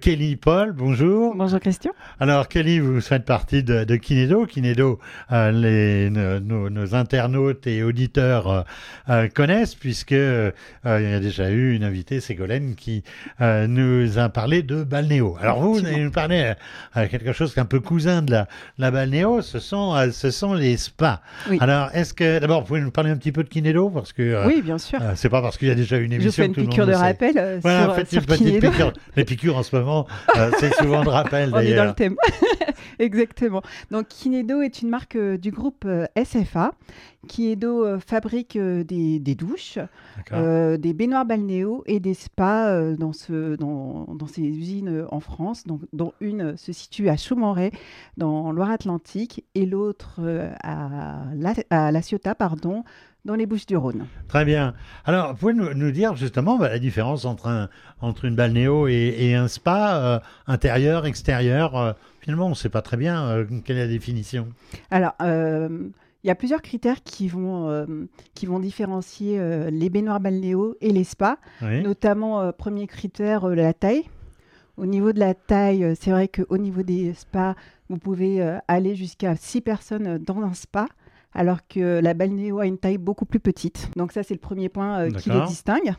Kelly 0.00 0.36
Paul, 0.36 0.70
bonjour. 0.70 1.34
Bonjour 1.34 1.58
Christian. 1.58 1.90
Alors 2.20 2.46
Kelly, 2.46 2.78
vous 2.78 3.00
faites 3.00 3.24
partie 3.24 3.64
de, 3.64 3.82
de 3.82 3.96
Kinedo. 3.96 4.46
Kinedo, 4.46 5.00
les, 5.32 6.08
nos, 6.10 6.94
internautes 6.94 7.66
et 7.66 7.82
auditeurs 7.82 8.64
connaissent, 9.34 9.74
puisque 9.74 10.12
il 10.12 10.52
y 10.84 10.88
a 10.88 11.18
déjà 11.18 11.50
eu 11.50 11.74
une 11.74 11.82
invitée, 11.82 12.20
Ségolène, 12.20 12.76
qui 12.76 13.02
nous 13.40 14.18
a 14.20 14.28
parlé 14.28 14.62
de 14.62 14.84
balnéo. 14.84 15.36
Alors 15.40 15.58
vous, 15.58 15.74
vous 15.74 15.80
nous 15.80 16.12
parlé 16.12 16.54
de 16.94 17.06
quelque 17.06 17.32
chose 17.32 17.52
qui 17.52 17.58
est 17.58 17.62
un 17.62 17.66
peu 17.66 17.80
cousin 17.80 18.22
de 18.22 18.30
la, 18.30 18.46
la 18.78 18.92
balnéo, 18.92 19.42
ce 19.42 19.58
sont, 19.58 19.96
ce 20.12 20.30
sont 20.30 20.54
les 20.54 20.76
spas. 20.76 21.20
Alors 21.58 21.90
est-ce 21.92 22.14
que, 22.14 22.38
d'abord, 22.38 22.60
vous 22.60 22.68
pouvez 22.68 22.80
nous 22.80 22.92
parler 22.92 23.10
un 23.10 23.16
petit 23.16 23.32
peu 23.32 23.42
de 23.42 23.48
Kinedo? 23.48 23.95
Parce 24.00 24.12
que 24.12 24.22
euh, 24.22 24.46
oui, 24.46 24.62
bien 24.62 24.78
sûr. 24.78 25.00
Euh, 25.00 25.12
c'est 25.16 25.28
pas 25.28 25.42
parce 25.42 25.58
qu'il 25.58 25.68
y 25.68 25.70
a 25.70 25.74
déjà 25.74 25.96
une 25.96 26.12
émission. 26.12 26.30
Je 26.30 26.36
fais 26.36 26.46
une 26.46 26.68
piqûre 26.68 26.86
de 26.86 26.92
rappel. 26.92 27.36
Euh, 27.36 27.58
voilà, 27.62 27.94
faites 27.94 28.12
une 28.12 28.20
petite 28.22 28.60
piqûre. 28.60 28.92
Les 29.16 29.24
piqûres 29.24 29.56
en 29.56 29.62
ce 29.62 29.74
moment, 29.74 30.06
c'est 30.58 30.74
souvent 30.74 31.02
de 31.02 31.08
rappel. 31.08 31.50
On 31.54 31.58
est 31.58 31.74
dans 31.74 31.86
le 31.86 31.94
thème. 31.94 32.16
Exactement. 32.98 33.62
Donc 33.90 34.08
Kinedo 34.08 34.60
est 34.62 34.82
une 34.82 34.90
marque 34.90 35.16
du 35.16 35.50
groupe 35.50 35.86
SFA. 36.22 36.72
Kinedo 37.26 37.98
fabrique 37.98 38.56
des, 38.56 39.18
des 39.18 39.34
douches, 39.34 39.78
des 40.30 40.92
baignoires 40.92 41.24
balnéo 41.24 41.82
et 41.86 41.98
des 41.98 42.14
spas 42.14 42.92
dans, 42.94 43.12
ce, 43.12 43.56
dans, 43.56 44.06
dans 44.14 44.26
ces 44.28 44.42
usines 44.42 45.06
en 45.10 45.18
France, 45.20 45.64
donc, 45.66 45.80
dont 45.92 46.12
une 46.20 46.56
se 46.56 46.72
situe 46.72 47.08
à 47.08 47.16
Chaumonret, 47.16 47.72
dans 48.16 48.52
Loire-Atlantique, 48.52 49.44
et 49.56 49.66
l'autre 49.66 50.20
à, 50.62 51.24
La, 51.34 51.54
à 51.70 51.90
La 51.90 52.00
Ciotat, 52.00 52.36
pardon, 52.36 52.84
dans 53.26 53.34
les 53.34 53.44
Bouches 53.44 53.66
du 53.66 53.76
Rhône. 53.76 54.06
Très 54.28 54.44
bien. 54.44 54.74
Alors, 55.04 55.32
vous 55.32 55.36
pouvez 55.36 55.52
nous, 55.52 55.90
dire 55.90 56.16
justement 56.16 56.56
bah, 56.56 56.68
la 56.68 56.78
différence 56.78 57.24
entre, 57.24 57.48
un, 57.48 57.68
entre 58.00 58.24
une 58.24 58.36
balnéo 58.36 58.88
et, 58.88 59.14
et 59.18 59.34
un 59.34 59.48
spa, 59.48 59.96
euh, 59.96 60.18
intérieur, 60.46 61.04
extérieur 61.04 61.76
euh, 61.76 61.92
Finalement, 62.20 62.46
on 62.46 62.50
ne 62.50 62.54
sait 62.54 62.70
pas 62.70 62.82
très 62.82 62.96
bien 62.96 63.24
euh, 63.26 63.44
quelle 63.64 63.76
est 63.76 63.86
la 63.86 63.92
définition. 63.92 64.48
Alors, 64.90 65.12
il 65.20 66.28
y 66.28 66.30
a 66.30 66.34
plusieurs 66.34 66.62
critères 66.62 67.04
qui 67.04 67.28
vont, 67.28 67.86
qui 68.34 68.46
vont 68.46 68.58
différencier 68.58 69.38
les 69.70 69.90
baignoires 69.90 70.18
balnéo 70.18 70.76
et 70.80 70.90
les 70.90 71.04
spas. 71.04 71.36
Notamment, 71.62 72.50
premier 72.50 72.88
critère, 72.88 73.46
la 73.48 73.72
taille. 73.72 74.02
Au 74.76 74.86
niveau 74.86 75.12
de 75.12 75.20
la 75.20 75.34
taille, 75.34 75.94
c'est 76.00 76.10
vrai 76.10 76.26
qu'au 76.26 76.58
niveau 76.58 76.82
des 76.82 77.14
spas, 77.14 77.54
vous 77.88 77.98
pouvez 77.98 78.42
aller 78.66 78.96
jusqu'à 78.96 79.36
6 79.36 79.60
personnes 79.60 80.18
dans 80.18 80.40
un 80.40 80.52
spa 80.52 80.88
alors 81.32 81.66
que 81.68 82.00
la 82.00 82.14
balnéo 82.14 82.60
a 82.60 82.66
une 82.66 82.78
taille 82.78 82.98
beaucoup 82.98 83.26
plus 83.26 83.40
petite. 83.40 83.90
Donc 83.96 84.12
ça, 84.12 84.22
c'est 84.22 84.34
le 84.34 84.40
premier 84.40 84.68
point 84.68 85.00
euh, 85.00 85.10
qui 85.10 85.30
les 85.30 85.40
distingue. 85.46 85.94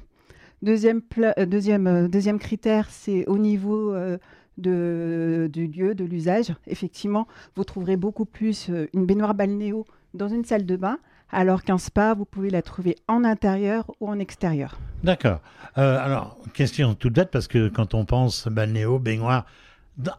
Deuxième, 0.61 1.01
euh, 1.19 1.45
deuxième, 1.45 1.87
euh, 1.87 2.07
deuxième 2.07 2.39
critère, 2.39 2.87
c'est 2.89 3.25
au 3.27 3.37
niveau 3.37 3.95
de, 4.57 5.49
du 5.51 5.67
lieu, 5.67 5.93
de 5.93 6.03
l'usage. 6.03 6.53
Effectivement, 6.65 7.27
vous 7.55 7.63
trouverez 7.63 7.97
beaucoup 7.97 8.25
plus 8.25 8.71
une 8.93 9.05
baignoire 9.05 9.35
balnéo 9.35 9.85
dans 10.13 10.27
une 10.27 10.43
salle 10.43 10.65
de 10.65 10.75
bain, 10.75 10.97
alors 11.29 11.63
qu'un 11.63 11.77
spa, 11.77 12.13
vous 12.15 12.25
pouvez 12.25 12.49
la 12.49 12.61
trouver 12.61 12.95
en 13.07 13.23
intérieur 13.23 13.91
ou 13.99 14.07
en 14.07 14.17
extérieur. 14.17 14.79
D'accord. 15.03 15.41
alors, 15.75 16.39
question 16.53 16.95
toute 16.95 17.13
bête, 17.13 17.29
parce 17.29 17.47
que 17.47 17.67
quand 17.67 17.93
on 17.93 18.05
pense 18.05 18.47
balnéo, 18.47 18.97
baignoire, 18.97 19.45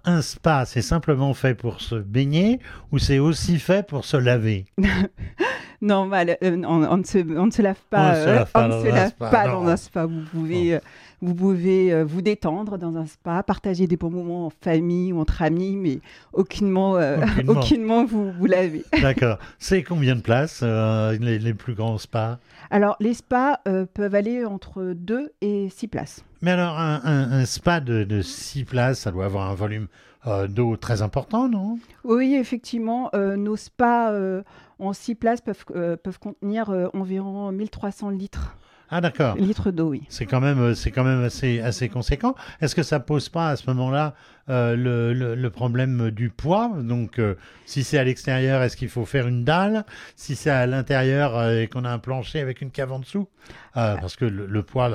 un 0.04 0.22
spa, 0.22 0.64
c'est 0.66 0.82
simplement 0.82 1.34
fait 1.34 1.54
pour 1.54 1.80
se 1.80 1.94
baigner 1.94 2.58
ou 2.92 2.98
c'est 2.98 3.18
aussi 3.18 3.58
fait 3.58 3.86
pour 3.86 4.04
se 4.04 4.16
laver? 4.16 4.66
Non, 5.80 6.06
mal, 6.06 6.36
on, 6.42 6.96
ne 6.96 7.04
se, 7.04 7.18
on, 7.18 7.46
ne 7.46 7.50
se, 7.52 7.62
lave 7.62 7.76
pas, 7.88 8.08
on 8.08 8.10
ne 8.10 8.24
se 8.24 8.28
lave 8.88 9.12
pas, 9.14 9.46
dans, 9.46 9.64
un 9.64 9.76
spa. 9.76 10.06
Vous 10.06 10.22
pouvez, 10.32 10.80
vous 11.20 11.34
pouvez 11.34 12.02
vous 12.04 12.22
détendre 12.22 12.78
dans 12.78 12.96
un 12.96 13.06
spa, 13.06 13.42
partager 13.42 13.86
des 13.86 13.96
bons 13.96 14.10
moments 14.10 14.46
en 14.46 14.50
famille 14.50 15.12
ou 15.12 15.20
entre 15.20 15.42
amis, 15.42 15.76
mais 15.76 16.00
aucunement, 16.32 16.92
aucunement. 17.48 18.04
vous 18.04 18.30
vous 18.32 18.46
lavez. 18.46 18.84
D'accord. 19.02 19.38
C'est 19.58 19.82
combien 19.82 20.14
de 20.16 20.20
places 20.20 20.62
les, 20.62 21.38
les, 21.38 21.54
plus 21.54 21.74
grands 21.74 21.98
spas? 21.98 22.38
Alors, 22.70 22.96
les 23.00 23.14
spas 23.14 23.58
peuvent 23.94 24.14
aller 24.14 24.44
entre 24.44 24.94
2 24.96 25.32
et 25.40 25.68
6 25.70 25.88
places. 25.88 26.24
Mais 26.40 26.52
alors, 26.52 26.78
un, 26.78 27.44
spa 27.44 27.80
de, 27.80 28.04
de 28.04 28.22
6 28.22 28.64
places, 28.64 29.00
ça 29.00 29.10
doit 29.10 29.24
avoir 29.24 29.50
un 29.50 29.54
volume 29.54 29.88
euh, 30.26 30.46
d'eau 30.48 30.76
très 30.76 31.00
important, 31.00 31.48
non? 31.48 31.78
Oui, 32.04 32.34
effectivement. 32.34 33.10
Euh, 33.14 33.36
nos 33.36 33.56
spas 33.56 34.12
euh, 34.12 34.42
en 34.78 34.92
6 34.92 35.14
places 35.14 35.40
peuvent, 35.40 35.64
peuvent 35.64 36.18
contenir 36.18 36.70
environ 36.92 37.50
1300 37.52 38.10
litres. 38.10 38.56
Ah 38.90 39.00
d'accord. 39.00 39.36
Litres 39.36 39.70
d'eau, 39.70 39.90
oui. 39.90 40.02
C'est 40.08 40.26
quand 40.26 40.40
même, 40.40 40.74
c'est 40.74 40.90
quand 40.90 41.04
même 41.04 41.22
assez, 41.24 41.60
assez 41.60 41.88
conséquent. 41.88 42.34
Est-ce 42.60 42.74
que 42.74 42.82
ça 42.82 43.00
pose 43.00 43.28
pas 43.28 43.50
à 43.50 43.56
ce 43.56 43.68
moment-là 43.68 44.14
euh, 44.50 44.76
le, 44.76 45.34
le, 45.34 45.50
problème 45.50 46.10
du 46.10 46.30
poids. 46.30 46.72
Donc, 46.80 47.18
euh, 47.18 47.34
si 47.66 47.84
c'est 47.84 47.98
à 47.98 48.04
l'extérieur, 48.04 48.62
est-ce 48.62 48.78
qu'il 48.78 48.88
faut 48.88 49.04
faire 49.04 49.28
une 49.28 49.44
dalle? 49.44 49.84
Si 50.16 50.36
c'est 50.36 50.48
à 50.48 50.66
l'intérieur 50.66 51.36
euh, 51.36 51.60
et 51.60 51.66
qu'on 51.66 51.84
a 51.84 51.90
un 51.90 51.98
plancher 51.98 52.40
avec 52.40 52.62
une 52.62 52.70
cave 52.70 52.92
en 52.92 52.98
dessous? 52.98 53.28
Parce 53.74 54.16
que 54.16 54.24
le, 54.24 54.62
poids, 54.64 54.90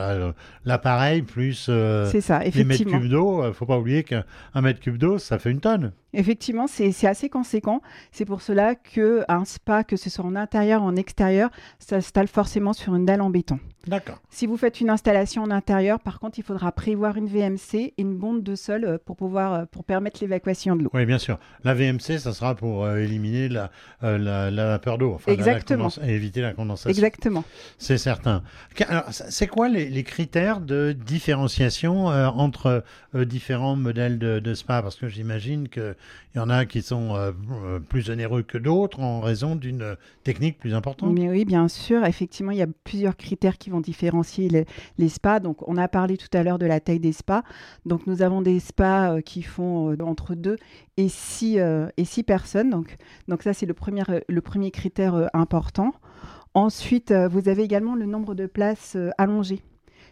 l'appareil 0.66 1.22
plus 1.22 1.54
ça, 1.54 2.40
les 2.44 2.64
mètres 2.66 2.84
cubes 2.84 3.08
d'eau, 3.08 3.48
il 3.48 3.54
faut 3.54 3.66
pas 3.66 3.78
oublier 3.78 4.04
qu'un 4.04 4.26
mètre 4.62 4.82
cube 4.82 4.98
d'eau, 4.98 5.18
ça 5.18 5.40
fait 5.40 5.52
une 5.52 5.62
tonne. 5.62 5.94
Effectivement, 6.14 6.68
c'est 6.68 7.08
assez 7.08 7.30
conséquent. 7.30 7.82
C'est 8.12 8.26
pour 8.26 8.42
cela 8.42 8.76
qu'un 8.76 9.46
spa, 9.46 9.86
que 9.86 9.96
ce 9.96 10.10
soit 10.10 10.26
en 10.26 10.36
intérieur 10.36 10.84
ou 10.84 10.86
en 10.86 10.98
extérieur, 10.98 11.50
s'installe 11.80 12.28
forcément 12.28 12.74
sur 12.74 12.94
une 12.94 13.06
dalle 13.06 13.22
en 13.22 13.30
béton. 13.30 13.60
D'accord. 13.88 14.20
Si 14.30 14.48
vous 14.48 14.58
faites 14.58 14.80
une 14.80 14.90
installation 14.90 15.44
en 15.44 15.52
intérieur, 15.52 16.00
par 16.00 16.20
contre, 16.20 16.40
il 16.40 16.44
faudra 16.44 16.72
prévoir 16.72 17.18
une 17.18 17.28
VMC 17.28 17.76
et 17.76 17.94
une 17.98 18.18
bombe 18.18 18.44
de 18.44 18.56
sol 18.56 19.00
pour 19.06 19.16
pouvoir 19.16 19.43
euh, 19.52 19.66
pour 19.66 19.84
permettre 19.84 20.20
l'évacuation 20.22 20.76
de 20.76 20.84
l'eau. 20.84 20.90
Oui, 20.94 21.06
bien 21.06 21.18
sûr. 21.18 21.40
La 21.64 21.74
VMC, 21.74 22.20
ça 22.20 22.34
sera 22.34 22.56
pour 22.56 22.86
euh, 22.86 22.98
éliminer 22.98 23.50
la, 23.50 23.72
euh, 24.04 24.18
la, 24.18 24.52
la, 24.52 24.66
vapeur 24.68 24.98
d'eau, 24.98 25.14
enfin, 25.14 25.32
Exactement. 25.32 25.90
et 26.04 26.12
éviter 26.12 26.42
la 26.42 26.54
condensation. 26.54 26.90
Exactement. 26.90 27.44
C'est 27.78 27.98
certain. 27.98 28.44
Alors, 28.88 29.06
c'est 29.12 29.48
quoi 29.48 29.70
les, 29.70 29.90
les, 29.90 30.04
critères 30.04 30.62
de 30.62 30.92
différenciation 30.94 32.06
entre 32.06 32.84
différents 33.14 33.76
modèles 33.76 34.20
de, 34.20 34.40
de, 34.40 34.54
spa? 34.54 34.82
Parce 34.82 34.96
que 34.96 35.08
j'imagine 35.08 35.70
qu'il 35.70 35.96
y 36.36 36.40
en 36.40 36.50
a 36.50 36.66
qui 36.66 36.82
sont 36.82 37.34
plus 37.90 38.10
onéreux 38.10 38.44
que 38.44 38.58
d'autres 38.58 39.00
en 39.00 39.22
raison 39.22 39.56
d'une 39.56 39.96
technique 40.24 40.58
plus 40.60 40.74
importante. 40.74 41.12
Mais 41.14 41.30
oui, 41.30 41.46
bien 41.46 41.68
sûr. 41.68 42.06
Effectivement, 42.06 42.52
il 42.52 42.58
y 42.58 42.64
a 42.64 42.68
plusieurs 42.84 43.18
critères 43.18 43.58
qui 43.58 43.70
vont 43.70 43.82
différencier 43.82 44.50
les, 44.50 44.66
les 44.98 45.10
spas. 45.10 45.40
Donc, 45.40 45.68
on 45.68 45.78
a 45.78 45.88
parlé 45.88 46.18
tout 46.18 46.36
à 46.38 46.44
l'heure 46.44 46.60
de 46.60 46.66
la 46.66 46.80
taille 46.80 47.00
des 47.00 47.14
spas. 47.14 47.44
Donc, 47.86 48.08
nous 48.08 48.22
avons 48.22 48.42
des 48.42 48.60
spas 48.60 49.22
qui 49.22 49.33
qui 49.34 49.42
font 49.42 49.92
euh, 49.92 49.98
entre 50.04 50.36
2 50.36 50.58
et 50.98 51.10
6 51.10 51.58
euh, 51.58 51.88
et 51.98 52.06
six 52.06 52.22
personnes. 52.22 52.70
Donc, 52.70 52.98
donc 53.28 53.42
ça, 53.42 53.54
c'est 53.54 53.66
le 53.66 53.74
premier, 53.74 54.04
le 54.28 54.42
premier 54.42 54.70
critère 54.70 55.16
euh, 55.16 55.26
important. 55.34 55.92
Ensuite, 56.54 57.12
vous 57.12 57.50
avez 57.50 57.64
également 57.64 57.96
le 57.96 58.06
nombre 58.06 58.36
de 58.36 58.46
places 58.46 58.96
allongées 59.18 59.64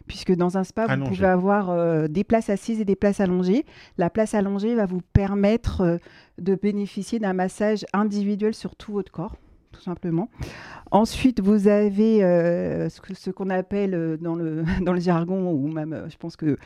puisque 0.08 0.34
dans 0.34 0.58
un 0.58 0.64
spa, 0.64 0.88
vous 0.88 1.06
pouvez 1.06 1.28
avoir 1.28 2.10
des 2.10 2.24
places 2.24 2.50
assises 2.50 2.82
et 2.82 2.86
des 2.86 2.96
places 2.96 3.20
allongées. 3.20 3.64
La 4.00 4.10
place 4.10 4.34
allongée 4.34 4.74
va 4.74 4.88
vous 4.88 5.02
permettre 5.14 6.00
de 6.40 6.56
bénéficier 6.56 7.20
d'un 7.20 7.34
massage 7.34 7.86
individuel 7.94 8.56
sur 8.56 8.76
tout 8.76 8.92
votre 8.92 9.12
corps, 9.12 9.36
tout 9.72 9.82
simplement. 9.82 10.32
Ensuite, 10.90 11.40
vous 11.42 11.68
avez 11.68 12.22
ce 12.90 13.30
qu'on 13.30 13.52
appelle 13.52 14.18
dans 14.20 14.34
le, 14.34 14.64
dans 14.82 14.94
le 14.94 15.00
jargon, 15.00 15.52
ou 15.52 15.68
même, 15.68 16.08
je 16.10 16.18
pense 16.18 16.36
que 16.36 16.58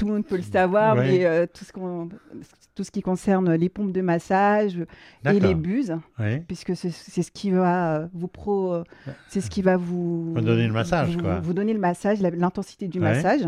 tout 0.00 0.06
le 0.06 0.14
monde 0.14 0.26
peut 0.26 0.36
le 0.36 0.42
savoir, 0.42 0.96
mais 0.96 1.26
euh, 1.26 1.46
tout, 1.46 1.64
ce 1.64 1.72
tout 2.74 2.84
ce 2.84 2.90
qui 2.90 3.02
concerne 3.02 3.52
les 3.54 3.68
pompes 3.68 3.92
de 3.92 4.00
massage 4.00 4.78
et 5.26 5.40
les 5.40 5.54
buses, 5.54 5.94
puisque 6.48 6.74
c'est 6.74 6.90
ce 6.90 7.30
qui 7.30 7.50
va 7.50 8.08
vous 8.14 8.28
pro, 8.28 8.82
c'est 9.28 9.42
ce 9.42 9.50
qui 9.50 9.60
va 9.60 9.76
vous, 9.76 10.32
vous 10.32 10.40
donner 10.40 10.66
le 10.66 10.72
massage, 10.72 11.16
vous, 11.16 11.22
quoi. 11.22 11.40
vous 11.40 11.52
donner 11.52 11.74
le 11.74 11.80
massage, 11.80 12.20
l'intensité 12.20 12.88
du 12.88 12.98
massage. 12.98 13.42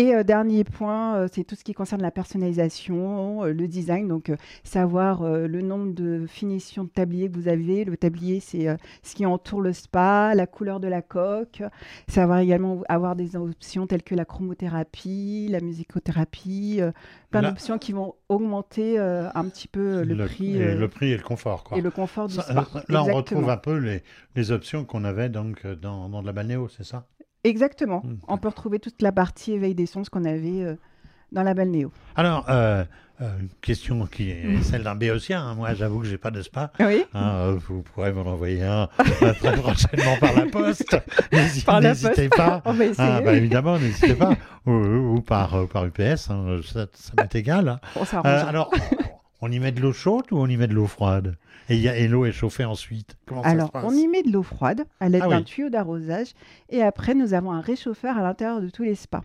Et 0.00 0.14
euh, 0.14 0.22
dernier 0.22 0.64
point, 0.64 1.16
euh, 1.16 1.28
c'est 1.30 1.44
tout 1.44 1.54
ce 1.54 1.62
qui 1.64 1.74
concerne 1.74 2.00
la 2.00 2.10
personnalisation, 2.10 3.44
euh, 3.44 3.52
le 3.52 3.68
design, 3.68 4.08
donc 4.08 4.32
savoir 4.64 5.22
le 5.22 5.60
nombre 5.60 5.92
de 5.92 6.24
finitions 6.26 6.84
de 6.84 6.88
tablier 6.88 7.30
que 7.30 7.36
vous 7.36 7.48
avez. 7.48 7.84
Le 7.84 7.96
tablier, 7.96 8.40
c'est 8.40 8.66
ce 9.02 9.14
qui 9.14 9.26
entoure 9.26 9.60
le 9.60 9.72
spa, 9.72 10.32
la 10.34 10.46
couleur 10.46 10.80
de 10.80 10.88
la 10.88 11.02
coque. 11.02 11.62
Savoir 12.08 12.38
également 12.38 12.82
avoir 12.88 13.16
des 13.16 13.36
options 13.36 13.86
telles 13.86 14.02
que 14.02 14.14
la 14.14 14.24
chromothérapie, 14.24 15.48
la 15.50 15.60
musicothérapie, 15.60 16.80
plein 17.30 17.42
d'options 17.42 17.78
qui 17.78 17.92
vont 17.92 18.14
augmenter 18.28 18.98
un 18.98 19.44
petit 19.48 19.68
peu 19.68 20.02
le, 20.02 20.24
prix. 20.24 20.56
Et 20.56 20.74
le 20.74 20.88
prix 20.88 21.10
et 21.10 21.16
le 21.16 21.22
confort. 21.22 21.64
Quoi. 21.64 21.78
Et 21.78 21.80
le 21.80 21.90
confort 21.90 22.28
du 22.28 22.34
spa. 22.34 22.66
Là, 22.88 23.04
on 23.04 23.12
retrouve 23.12 23.50
un 23.50 23.56
peu 23.56 23.76
les, 23.76 24.02
les 24.36 24.50
options 24.52 24.84
qu'on 24.84 25.04
avait 25.04 25.28
donc 25.28 25.66
dans, 25.66 26.08
dans 26.08 26.22
de 26.22 26.26
la 26.26 26.32
balnéo, 26.32 26.68
c'est 26.68 26.84
ça? 26.84 27.06
Exactement. 27.44 28.02
Hmm. 28.04 28.16
On 28.28 28.38
peut 28.38 28.48
retrouver 28.48 28.78
toute 28.78 29.00
la 29.02 29.12
partie 29.12 29.52
éveil 29.52 29.74
des 29.74 29.86
sens 29.86 30.08
qu'on 30.08 30.24
avait 30.24 30.62
euh, 30.62 30.76
dans 31.32 31.42
la 31.42 31.54
balnéo. 31.54 31.90
Alors, 32.16 32.44
euh, 32.50 32.84
euh, 33.22 33.38
une 33.40 33.48
question 33.62 34.06
qui 34.06 34.30
est 34.30 34.44
hmm. 34.44 34.62
celle 34.62 34.82
d'un 34.82 34.94
béotien. 34.94 35.42
Hein. 35.42 35.54
Moi, 35.54 35.74
j'avoue 35.74 36.00
que 36.00 36.06
j'ai 36.06 36.18
pas 36.18 36.30
de 36.30 36.42
spa. 36.42 36.70
Oui. 36.80 37.04
Hein, 37.14 37.56
vous 37.66 37.82
pourrez 37.82 38.12
m'en 38.12 38.22
envoyer 38.22 38.62
un 38.62 38.88
très 38.96 39.56
prochainement 39.56 40.16
par 40.20 40.34
la 40.34 40.46
poste. 40.46 40.98
N'hésitez 41.32 42.28
pas. 42.28 42.60
On 42.66 42.72
va 42.72 42.84
ah, 42.98 43.20
bah, 43.22 43.32
évidemment, 43.32 43.78
n'hésitez 43.78 44.14
pas. 44.14 44.34
Ou, 44.66 45.20
par, 45.22 45.66
par 45.68 45.86
UPS. 45.86 46.30
Hein. 46.30 46.60
Ça, 46.64 46.86
m'est 47.16 47.34
égal. 47.34 47.80
alors, 48.22 48.70
on 49.40 49.50
y 49.50 49.58
met 49.58 49.72
de 49.72 49.80
l'eau 49.80 49.92
chaude 49.92 50.24
ou 50.32 50.38
on 50.38 50.46
y 50.46 50.56
met 50.56 50.66
de 50.66 50.74
l'eau 50.74 50.86
froide? 50.86 51.36
Et, 51.68 52.08
l'eau 52.08 52.24
est 52.24 52.32
chauffée 52.32 52.64
ensuite 52.64 53.16
Comment 53.26 53.42
Alors, 53.42 53.70
on 53.74 53.92
y 53.92 54.08
met 54.08 54.22
de 54.22 54.32
l'eau 54.32 54.42
froide 54.42 54.84
à 54.98 55.08
l'aide 55.08 55.22
ah 55.24 55.28
d'un 55.28 55.42
tuyau 55.42 55.68
d'arrosage. 55.68 56.34
Et 56.68 56.82
après, 56.82 57.14
nous 57.14 57.32
avons 57.32 57.52
un 57.52 57.60
réchauffeur 57.60 58.18
à 58.18 58.22
l'intérieur 58.22 58.60
de 58.60 58.68
tous 58.68 58.82
les 58.82 58.96
spas. 58.96 59.22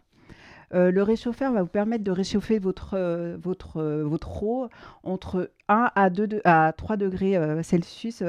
Euh, 0.74 0.92
le 0.92 1.04
réchauffeur 1.04 1.54
va 1.54 1.62
vous 1.62 1.70
permettre 1.70 2.04
de 2.04 2.12
réchauffer 2.12 2.60
votre, 2.60 2.96
euh, 2.96 3.38
votre, 3.42 3.78
euh, 3.78 4.04
votre 4.04 4.44
eau 4.44 4.70
entre 5.04 5.52
1 5.70 5.92
à, 5.96 6.10
2 6.10 6.42
à 6.44 6.74
3 6.76 6.98
degrés 6.98 7.38
Celsius 7.64 8.24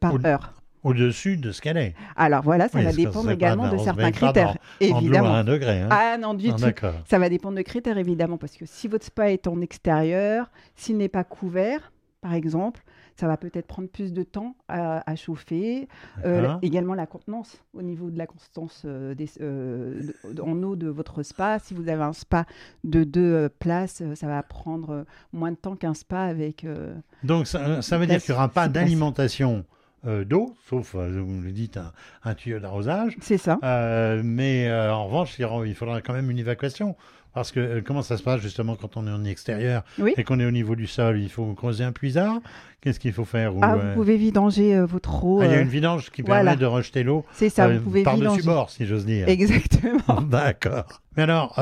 par 0.00 0.14
heure. 0.24 0.54
Au-dessus 0.84 1.36
de 1.36 1.52
ce 1.52 1.60
qu'elle 1.60 1.76
est. 1.76 1.94
Alors 2.16 2.42
voilà, 2.42 2.68
ça 2.68 2.80
va 2.80 2.92
dépendre 2.92 3.30
également 3.30 3.70
de 3.70 3.78
certains 3.78 4.10
critères. 4.10 4.56
évidemment. 4.80 5.34
À 5.34 5.38
un 5.38 5.44
degré, 5.44 5.82
hein. 5.82 5.88
Ah 5.90 6.16
non, 6.18 6.34
du 6.34 6.50
tout. 6.50 6.64
Ça 7.06 7.18
va 7.18 7.28
dépendre 7.28 7.56
de 7.56 7.62
critères, 7.62 7.98
évidemment, 7.98 8.38
parce 8.38 8.56
que 8.56 8.66
si 8.66 8.88
votre 8.88 9.04
spa 9.04 9.30
est 9.30 9.46
en 9.46 9.60
extérieur, 9.60 10.50
s'il 10.76 10.96
n'est 10.96 11.08
pas 11.08 11.24
couvert, 11.24 11.92
par 12.20 12.34
exemple, 12.34 12.82
ça 13.18 13.26
va 13.26 13.36
peut-être 13.36 13.66
prendre 13.66 13.88
plus 13.88 14.12
de 14.12 14.22
temps 14.22 14.54
à, 14.68 15.16
chauffer. 15.16 15.88
Euh, 16.24 16.54
également 16.62 16.94
la 16.94 17.06
contenance 17.06 17.60
au 17.74 17.82
niveau 17.82 18.10
de 18.10 18.18
la 18.18 18.26
constance 18.26 18.82
euh, 18.84 19.14
des, 19.14 19.28
euh, 19.40 20.12
en 20.40 20.62
eau 20.62 20.76
de 20.76 20.88
votre 20.88 21.22
spa. 21.24 21.58
Si 21.58 21.74
vous 21.74 21.88
avez 21.88 22.02
un 22.02 22.12
spa 22.12 22.46
de 22.84 23.02
deux 23.02 23.48
places, 23.58 24.02
ça 24.14 24.26
va 24.26 24.42
prendre 24.42 25.04
moins 25.32 25.50
de 25.50 25.56
temps 25.56 25.74
qu'un 25.74 25.94
spa 25.94 26.22
avec. 26.22 26.66
Donc 27.24 27.48
ça, 27.48 27.82
ça 27.82 27.98
veut 27.98 28.06
dire 28.06 28.22
qu'il 28.22 28.32
n'y 28.32 28.38
aura 28.38 28.48
pas 28.48 28.68
d'alimentation. 28.68 29.64
D'eau, 30.04 30.54
sauf, 30.68 30.94
vous 30.94 31.40
le 31.40 31.52
dites, 31.52 31.78
un, 32.24 32.34
tuyau 32.34 32.60
d'arrosage. 32.60 33.16
C'est 33.20 33.38
ça. 33.38 33.58
mais 34.22 34.70
en 34.72 35.06
revanche, 35.06 35.38
il, 35.38 35.74
faudra 35.74 36.00
quand 36.00 36.12
même 36.12 36.30
une 36.30 36.38
évacuation. 36.38 36.96
Parce 37.34 37.52
que 37.52 37.60
euh, 37.60 37.82
comment 37.84 38.02
ça 38.02 38.16
se 38.16 38.22
passe 38.22 38.40
justement 38.40 38.74
quand 38.74 38.96
on 38.96 39.06
est 39.06 39.10
en 39.12 39.24
extérieur 39.24 39.84
et 40.16 40.24
qu'on 40.24 40.40
est 40.40 40.44
au 40.44 40.50
niveau 40.50 40.74
du 40.74 40.86
sol? 40.86 41.20
Il 41.20 41.28
faut 41.28 41.54
creuser 41.54 41.84
un 41.84 41.92
puisard? 41.92 42.40
Qu'est-ce 42.80 42.98
qu'il 42.98 43.12
faut 43.12 43.24
faire? 43.24 43.52
Ah, 43.62 43.76
Vous 43.76 43.94
pouvez 43.94 44.16
vidanger 44.16 44.74
euh, 44.74 44.86
votre 44.86 45.24
eau. 45.24 45.40
Ah, 45.40 45.46
il 45.46 45.52
y 45.52 45.54
a 45.54 45.60
une 45.60 45.68
vidange 45.68 46.10
qui 46.10 46.22
permet 46.22 46.56
de 46.56 46.66
rejeter 46.66 47.02
l'eau. 47.02 47.24
C'est 47.32 47.48
ça, 47.48 47.68
vous 47.68 47.80
pouvez 47.80 48.02
Par-dessus 48.02 48.42
bord, 48.42 48.70
si 48.70 48.86
j'ose 48.86 49.06
dire. 49.06 49.28
Exactement. 49.28 50.22
D'accord. 50.22 51.02
Mais 51.16 51.24
alors, 51.24 51.58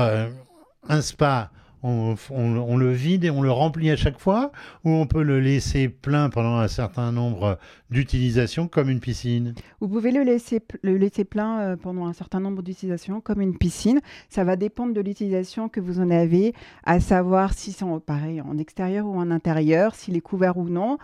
un 0.88 1.00
spa, 1.02 1.50
on, 1.83 2.76
le 2.76 2.92
vide 2.92 3.25
et 3.25 3.30
on 3.30 3.42
le 3.42 3.50
remplit 3.50 3.90
à 3.90 3.97
chaque 3.97 4.18
fois 4.18 4.50
ou 4.85 4.90
on 4.90 5.06
peut 5.06 5.23
le 5.23 5.40
laisser 5.40 5.88
plein 5.88 6.30
pendant 6.30 6.56
un 6.56 6.68
certain 6.68 7.12
nombre 7.12 7.59
d'utilisations 7.90 8.68
comme 8.68 8.90
une 8.90 9.00
piscine? 9.00 9.54
Vous 9.80 9.88
pouvez 9.88 10.11
le 10.11 10.23
laisser, 10.23 10.61
le 10.83 10.97
laisser 10.97 11.25
plein 11.25 11.61
euh, 11.61 11.76
pendant 11.76 12.06
un 12.06 12.12
certain 12.12 12.40
nombre 12.40 12.62
d'utilisations 12.62 13.21
comme 13.21 13.40
une 13.40 13.56
piscine. 13.56 14.00
Ça 14.28 14.45
va 14.45 14.56
dépendre 14.56 14.95
de 14.95 15.00
l'utilisation 15.00 15.68
que 15.68 15.80
vous 15.80 16.00
en 16.00 16.11
avez, 16.11 16.54
à 16.85 17.00
savoir 17.00 17.54
si 17.54 17.73
c'est 17.73 17.87
pareil 18.04 18.40
en 18.40 18.59
extérieur 18.59 19.06
ou 19.06 19.16
en 19.16 19.30
intérieur, 19.30 19.95
s'il 19.95 20.16
est 20.16 20.21
couvert 20.21 20.56
ou 20.56 20.68
non. 20.68 20.99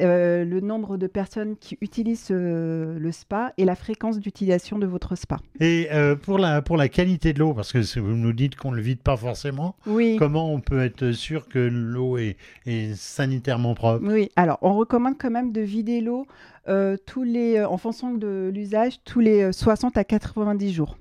Euh, 0.00 0.44
le 0.44 0.60
nombre 0.60 0.96
de 0.96 1.06
personnes 1.06 1.56
qui 1.56 1.78
utilisent 1.80 2.28
euh, 2.32 2.98
le 2.98 3.12
spa 3.12 3.52
et 3.58 3.64
la 3.64 3.76
fréquence 3.76 4.18
d'utilisation 4.18 4.78
de 4.78 4.86
votre 4.86 5.14
spa. 5.14 5.38
Et 5.60 5.86
euh, 5.92 6.16
pour, 6.16 6.38
la, 6.38 6.62
pour 6.62 6.76
la 6.76 6.88
qualité 6.88 7.32
de 7.32 7.38
l'eau, 7.38 7.54
parce 7.54 7.72
que 7.72 8.00
vous 8.00 8.16
nous 8.16 8.32
dites 8.32 8.56
qu'on 8.56 8.72
ne 8.72 8.76
le 8.76 8.82
vide 8.82 9.00
pas 9.00 9.16
forcément, 9.16 9.76
oui. 9.86 10.16
comment 10.18 10.52
on 10.52 10.60
peut 10.60 10.82
être 10.82 11.12
sûr 11.12 11.48
que 11.48 11.60
l'eau 11.60 12.18
est, 12.18 12.36
est, 12.66 12.96
sanitairement 12.96 13.74
propre? 13.74 14.04
Oui, 14.04 14.30
alors 14.34 14.58
on 14.62 14.74
recommande 14.74 15.14
quand 15.16 15.30
même 15.30 15.52
de 15.52 15.60
vider 15.60 16.00
l'eau 16.00 16.26
tous 17.06 17.22
les, 17.22 17.62
en 17.62 17.76
fonction 17.76 18.14
de 18.14 18.50
l'usage 18.52 18.94
tous 19.04 19.20
les 19.20 19.52
60 19.52 19.98
à 19.98 20.04
90 20.04 20.72
jours. 20.72 20.96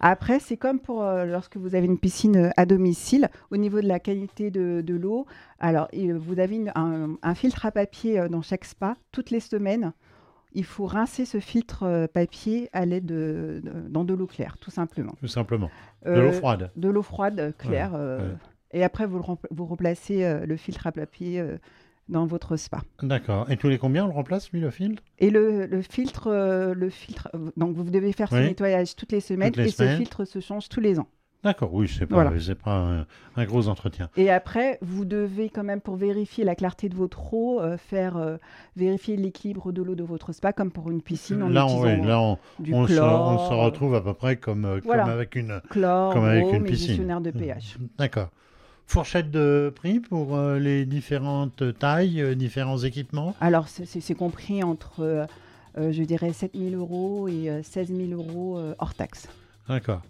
Après, 0.00 0.38
c'est 0.38 0.56
comme 0.56 0.80
pour 0.80 1.02
euh, 1.02 1.24
lorsque 1.24 1.56
vous 1.56 1.74
avez 1.74 1.86
une 1.86 1.98
piscine 1.98 2.36
euh, 2.36 2.50
à 2.56 2.66
domicile, 2.66 3.28
au 3.50 3.56
niveau 3.56 3.80
de 3.80 3.88
la 3.88 3.98
qualité 3.98 4.50
de, 4.50 4.94
l'eau. 4.94 5.26
Alors, 5.58 5.88
vous 5.92 6.38
avez 6.38 6.64
un, 6.74 7.34
filtre 7.34 7.66
à 7.66 7.70
papier 7.70 8.18
euh, 8.18 8.28
dans 8.28 8.42
chaque 8.42 8.64
spa 8.64 8.96
toutes 9.12 9.30
les 9.30 9.40
semaines. 9.40 9.92
Il 10.52 10.64
faut 10.64 10.86
rincer 10.86 11.24
ce 11.24 11.40
filtre 11.40 12.08
papier 12.12 12.70
à 12.72 12.86
l'aide 12.86 13.04
de, 13.04 13.62
dans 13.90 14.04
de 14.04 14.14
l'eau 14.14 14.26
claire, 14.26 14.56
tout 14.58 14.70
simplement. 14.70 15.12
Tout 15.20 15.28
simplement. 15.28 15.70
De 16.06 16.20
l'eau 16.20 16.32
froide. 16.32 16.70
De 16.74 16.88
l'eau 16.88 17.02
froide 17.02 17.54
claire. 17.58 17.92
Et 18.70 18.82
après, 18.82 19.06
vous, 19.06 19.22
vous 19.50 19.66
replacez 19.66 20.46
le 20.46 20.56
filtre 20.56 20.86
à 20.86 20.92
papier 20.92 21.44
dans 22.08 22.26
votre 22.26 22.56
spa. 22.56 22.82
D'accord. 23.02 23.50
Et 23.50 23.56
tous 23.56 23.68
les 23.68 23.78
combien 23.78 24.04
on 24.04 24.08
le 24.08 24.14
remplace, 24.14 24.50
lui, 24.52 24.60
le 24.60 24.70
filtre 24.70 25.02
Et 25.18 25.30
le, 25.30 25.82
filtre, 25.82 26.28
euh, 26.28 26.74
le 26.74 26.90
filtre, 26.90 27.28
euh, 27.34 27.50
donc 27.56 27.74
vous 27.76 27.84
devez 27.84 28.12
faire 28.12 28.30
ce 28.30 28.36
nettoyage 28.36 28.96
toutes 28.96 29.12
les 29.12 29.20
semaines 29.20 29.52
et 29.58 29.68
ce 29.68 29.96
filtre 29.96 30.24
se 30.24 30.40
change 30.40 30.68
tous 30.68 30.80
les 30.80 30.98
ans. 30.98 31.08
D'accord, 31.44 31.72
oui, 31.72 31.86
c'est 31.86 32.06
pas, 32.06 32.32
pas 32.64 33.04
un, 33.36 33.44
gros 33.44 33.68
entretien. 33.68 34.10
Et 34.16 34.28
après, 34.28 34.76
vous 34.82 35.04
devez 35.04 35.50
quand 35.50 35.62
même, 35.62 35.80
pour 35.80 35.94
vérifier 35.94 36.42
la 36.42 36.56
clarté 36.56 36.88
de 36.88 36.96
votre 36.96 37.32
eau, 37.32 37.60
euh, 37.60 37.76
faire 37.76 38.38
vérifier 38.74 39.16
l'équilibre 39.16 39.70
de 39.70 39.80
l'eau 39.80 39.94
de 39.94 40.02
votre 40.02 40.32
spa, 40.32 40.52
comme 40.52 40.72
pour 40.72 40.90
une 40.90 41.00
piscine. 41.00 41.44
En 41.44 41.48
là, 41.48 41.64
on, 41.66 41.84
là, 41.84 42.20
on, 42.20 42.38
on, 42.72 42.88
se, 42.88 43.00
on, 43.00 43.38
se, 43.48 43.54
retrouve 43.54 43.94
à 43.94 44.00
peu 44.00 44.14
près 44.14 44.34
comme, 44.34 44.80
comme 44.84 44.98
avec 44.98 45.36
une, 45.36 45.60
chlore, 45.70 46.12
comme 46.12 46.24
avec 46.24 46.52
une 46.52 46.64
piscine. 46.64 47.20
de 47.20 47.30
pH. 47.30 47.78
D'accord. 47.98 48.30
Fourchette 48.88 49.30
de 49.30 49.70
prix 49.76 50.00
pour 50.00 50.34
euh, 50.34 50.58
les 50.58 50.86
différentes 50.86 51.78
tailles, 51.78 52.22
euh, 52.22 52.34
différents 52.34 52.78
équipements? 52.78 53.34
Alors, 53.38 53.68
c'est 53.68 54.14
compris 54.14 54.62
entre, 54.62 55.02
euh, 55.02 55.26
je 55.76 56.02
dirais, 56.04 56.32
7 56.32 56.52
000 56.54 56.74
euros 56.74 57.28
et 57.28 57.50
16 57.62 57.88
000 57.88 58.10
euros 58.12 58.58
hors 58.78 58.94
taxe. 58.94 59.28
D'accord. 59.68 60.00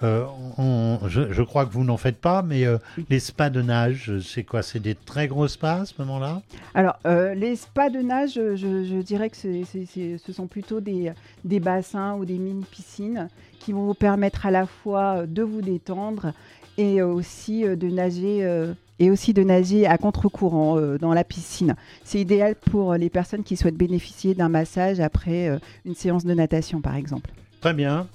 je, 0.00 1.42
crois 1.42 1.66
que 1.66 1.72
vous 1.72 1.82
n'en 1.82 1.96
faites 1.96 2.20
pas, 2.20 2.42
mais 2.42 2.64
les 3.10 3.18
spas 3.18 3.50
de 3.50 3.60
nage, 3.60 4.12
c'est 4.20 4.44
quoi? 4.44 4.62
C'est 4.62 4.78
des 4.78 4.94
très 4.94 5.26
gros 5.26 5.48
spas 5.48 5.80
à 5.80 5.84
ce 5.84 5.94
moment-là? 5.98 6.42
Alors, 6.74 6.98
les 7.04 7.56
spas 7.56 7.90
de 7.90 8.02
nage, 8.02 8.34
je, 8.34 9.02
dirais 9.02 9.30
que 9.30 9.36
ce 9.36 10.32
sont 10.32 10.46
plutôt 10.46 10.80
des, 10.80 11.12
des 11.44 11.58
bassins 11.58 12.14
ou 12.14 12.24
des 12.24 12.38
mini-piscines 12.38 13.28
qui 13.58 13.72
vont 13.72 13.86
vous 13.86 13.94
permettre 13.94 14.46
à 14.46 14.52
la 14.52 14.66
fois 14.66 15.26
de 15.26 15.42
vous 15.42 15.60
détendre 15.60 16.32
et 16.78 17.02
aussi 17.02 17.64
euh, 17.64 17.76
de 17.76 17.88
nager 17.88 18.44
euh, 18.44 18.72
et 18.98 19.10
aussi 19.10 19.32
de 19.32 19.42
nager 19.42 19.86
à 19.86 19.98
contre-courant 19.98 20.78
euh, 20.78 20.98
dans 20.98 21.12
la 21.12 21.24
piscine. 21.24 21.74
C'est 22.04 22.20
idéal 22.20 22.54
pour 22.54 22.94
les 22.94 23.10
personnes 23.10 23.42
qui 23.42 23.56
souhaitent 23.56 23.76
bénéficier 23.76 24.34
d'un 24.34 24.48
massage 24.48 25.00
après 25.00 25.58
une 25.84 25.94
séance 25.94 26.24
de 26.24 26.34
natation, 26.34 26.80
par 26.80 26.94
exemple. 26.94 27.30
Très 27.60 27.74
bien. 27.74 28.06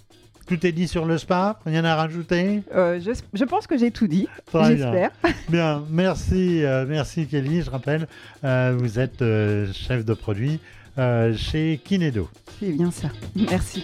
Tout 0.46 0.66
est 0.66 0.72
dit 0.72 0.88
sur 0.88 1.06
le 1.06 1.18
spa? 1.18 1.60
Rien 1.66 1.84
à 1.84 1.96
rajouter? 1.96 2.62
Je, 2.74 3.44
pense 3.44 3.68
que 3.68 3.78
j'ai 3.78 3.92
tout 3.92 4.08
dit. 4.08 4.30
J'espère. 4.54 5.12
Bien. 5.50 5.84
merci, 5.90 6.64
merci 6.88 7.28
Kelly. 7.28 7.64
Je 7.64 7.70
rappelle, 7.70 8.08
vous 8.44 8.98
êtes 8.98 9.20
chef 9.74 10.06
de 10.06 10.14
produit 10.14 10.62
chez 11.36 11.82
Kinedo. 11.84 12.30
C'est 12.62 12.72
bien 12.72 12.92
ça. 12.92 13.10
Merci. 13.36 13.84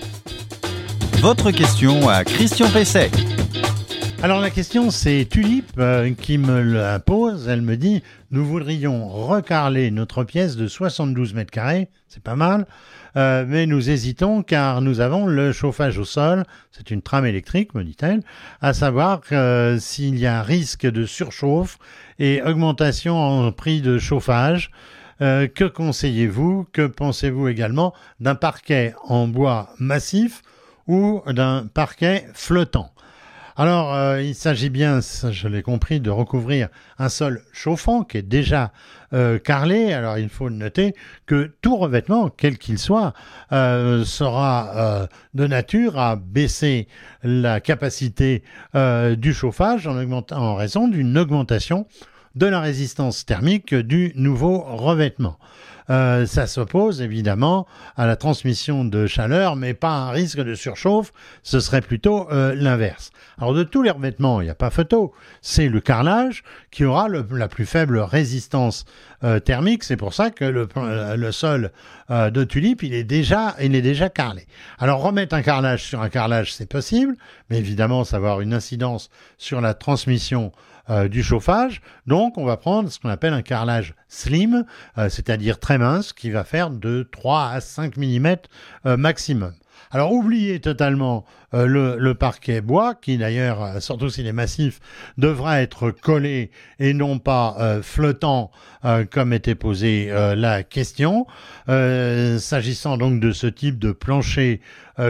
Votre 1.20 1.52
question 1.52 2.08
à 2.08 2.24
Christian 2.24 2.70
Pesset. 2.70 3.12
Alors 4.24 4.40
la 4.40 4.52
question 4.52 4.90
c'est 4.90 5.28
Tulipe 5.30 5.74
euh, 5.78 6.14
qui 6.14 6.38
me 6.38 6.62
la 6.62 6.98
pose. 7.00 7.50
Elle 7.50 7.62
me 7.62 7.76
dit 7.76 8.02
nous 8.32 8.46
voudrions 8.46 9.10
recarler 9.10 9.92
notre 9.92 10.24
pièce 10.24 10.56
de 10.56 10.66
72 10.66 11.34
mètres 11.34 11.52
carrés, 11.52 11.90
c'est 12.08 12.24
pas 12.24 12.38
mal, 12.38 12.66
euh, 13.18 13.44
mais 13.46 13.66
nous 13.66 13.90
hésitons 13.90 14.42
car 14.42 14.80
nous 14.80 15.02
avons 15.02 15.28
le 15.28 15.52
chauffage 15.52 15.98
au 15.98 16.06
sol, 16.06 16.46
c'est 16.72 16.90
une 16.90 17.02
trame 17.02 17.26
électrique 17.26 17.74
me 17.74 17.84
dit-elle, 17.84 18.22
à 18.62 18.72
savoir 18.74 19.20
euh, 19.34 19.78
s'il 19.78 20.18
y 20.18 20.26
a 20.26 20.42
risque 20.42 20.90
de 20.90 21.06
surchauffe 21.06 21.78
et 22.18 22.42
augmentation 22.44 23.18
en 23.18 23.52
prix 23.52 23.82
de 23.82 23.98
chauffage. 23.98 24.72
que 25.20 25.68
conseillez-vous? 25.68 26.66
Que 26.72 26.88
pensez-vous 26.88 27.50
également 27.50 27.94
d'un 28.22 28.36
parquet 28.36 28.96
en 29.04 29.28
bois 29.28 29.74
massif 29.80 30.44
ou 30.88 31.22
d'un 31.28 31.68
parquet 31.74 32.26
flottant? 32.34 32.93
Alors, 33.56 33.94
euh, 33.94 34.22
il 34.22 34.34
s'agit 34.34 34.70
bien, 34.70 35.00
je 35.02 35.48
l'ai 35.48 35.62
compris, 35.62 36.00
de 36.00 36.10
recouvrir 36.10 36.70
un 36.98 37.10
sol 37.10 37.44
chauffant 37.52 38.04
qui 38.04 38.18
est 38.18 38.24
déjà 38.24 38.72
euh, 39.14 39.38
carrelé. 39.38 39.94
Alors, 39.94 40.18
il 40.18 40.30
faut 40.30 40.50
noter 40.50 40.96
que 41.28 41.52
tout 41.62 41.78
revêtement, 41.78 42.30
quel 42.30 42.58
qu'il 42.58 42.80
soit, 42.80 43.14
euh, 43.52 44.04
sera 44.06 45.08
de 45.36 45.46
nature 45.46 46.00
à 46.00 46.16
baisser 46.16 46.88
la 47.24 47.60
capacité 47.60 48.44
du 48.74 49.34
chauffage 49.34 49.88
en, 49.88 50.24
en 50.32 50.56
raison 50.56 50.88
d'une 50.88 51.18
augmentation 51.18 51.86
de 52.36 52.48
la 52.48 52.60
résistance 52.60 53.26
thermique 53.26 53.76
du 53.76 54.12
nouveau 54.16 54.60
revêtement. 54.62 55.38
Euh, 55.90 56.26
ça 56.26 56.48
s'oppose 56.48 57.02
évidemment 57.02 57.68
à 57.98 58.06
la 58.06 58.16
transmission 58.16 58.86
de 58.86 59.08
chaleur, 59.08 59.56
mais 59.56 59.74
pas 59.74 59.92
un 59.92 60.12
risque 60.12 60.40
de 60.40 60.56
surchauffe, 60.56 61.12
ce 61.44 61.60
serait 61.60 61.82
plutôt 61.82 62.30
euh, 62.32 62.56
l'inverse. 62.56 63.12
Alors 63.38 63.54
de 63.54 63.64
tous 63.64 63.82
les 63.82 63.92
revêtements, 63.92 64.42
il 64.42 64.46
n'y 64.46 64.50
a 64.50 64.56
pas 64.56 64.70
photo, 64.70 65.14
c'est 65.42 65.68
le 65.68 65.82
carrelage 65.82 66.44
qui 66.72 66.86
aura 66.86 67.08
la 67.10 67.48
plus 67.48 67.66
faible 67.66 68.00
résistance 68.00 68.86
euh, 69.24 69.40
thermique, 69.40 69.84
c'est 69.84 69.98
pour 69.98 70.14
ça 70.14 70.32
que 70.32 70.46
le, 70.46 70.68
le 71.16 71.32
sol 71.32 71.72
de 72.10 72.44
tulipe, 72.44 72.84
il 72.84 72.94
est, 72.94 73.04
déjà, 73.04 73.56
il 73.62 73.76
est 73.76 73.82
déjà 73.82 74.10
carrelé. 74.10 74.46
Alors 74.78 75.02
remettre 75.02 75.34
un 75.34 75.42
carrelage 75.42 75.84
sur 75.84 76.02
un 76.02 76.10
carrelage, 76.10 76.54
c'est 76.54 76.70
possible, 76.70 77.16
mais 77.50 77.58
évidemment, 77.58 78.04
ça 78.04 78.20
va 78.20 78.28
avoir 78.28 78.42
une 78.42 78.54
incidence 78.54 79.10
sur 79.38 79.62
la 79.62 79.74
transmission 79.74 80.52
euh, 80.90 81.08
du 81.08 81.24
chauffage. 81.24 81.82
Donc, 82.08 82.38
on 82.38 82.46
va 82.46 82.58
prendre 82.58 82.90
ce 82.90 83.00
qu'on 83.00 83.10
appelle 83.10 83.34
un 83.34 83.42
carrelage 83.42 83.94
slim, 84.10 84.66
euh, 84.98 85.10
c'est-à-dire 85.10 85.60
très 85.60 85.78
mince, 85.78 86.14
qui 86.14 86.30
va 86.30 86.44
faire 86.44 86.70
de 86.70 87.08
3 87.12 87.50
à 87.50 87.62
5 87.62 87.98
mm 87.98 88.36
euh, 88.86 88.98
maximum. 88.98 89.54
Alors 89.92 90.12
oubliez 90.12 90.60
totalement 90.60 91.24
le, 91.54 92.14
parquet 92.14 92.62
bois, 92.62 92.96
qui 92.96 93.18
d'ailleurs, 93.18 93.82
surtout 93.82 94.10
s'il 94.10 94.28
est 94.28 94.34
massif, 94.34 94.80
devra 95.18 95.62
être 95.62 95.92
collé 95.92 96.52
et 96.80 96.94
non 96.94 97.20
pas 97.20 97.80
flottant 97.82 98.52
comme 99.12 99.34
était 99.34 99.56
posée 99.56 100.12
la 100.36 100.64
question. 100.64 101.26
S'agissant 101.68 102.98
donc 102.98 103.20
de 103.20 103.32
ce 103.32 103.48
type 103.48 103.80
de 103.80 103.92
plancher 103.92 104.62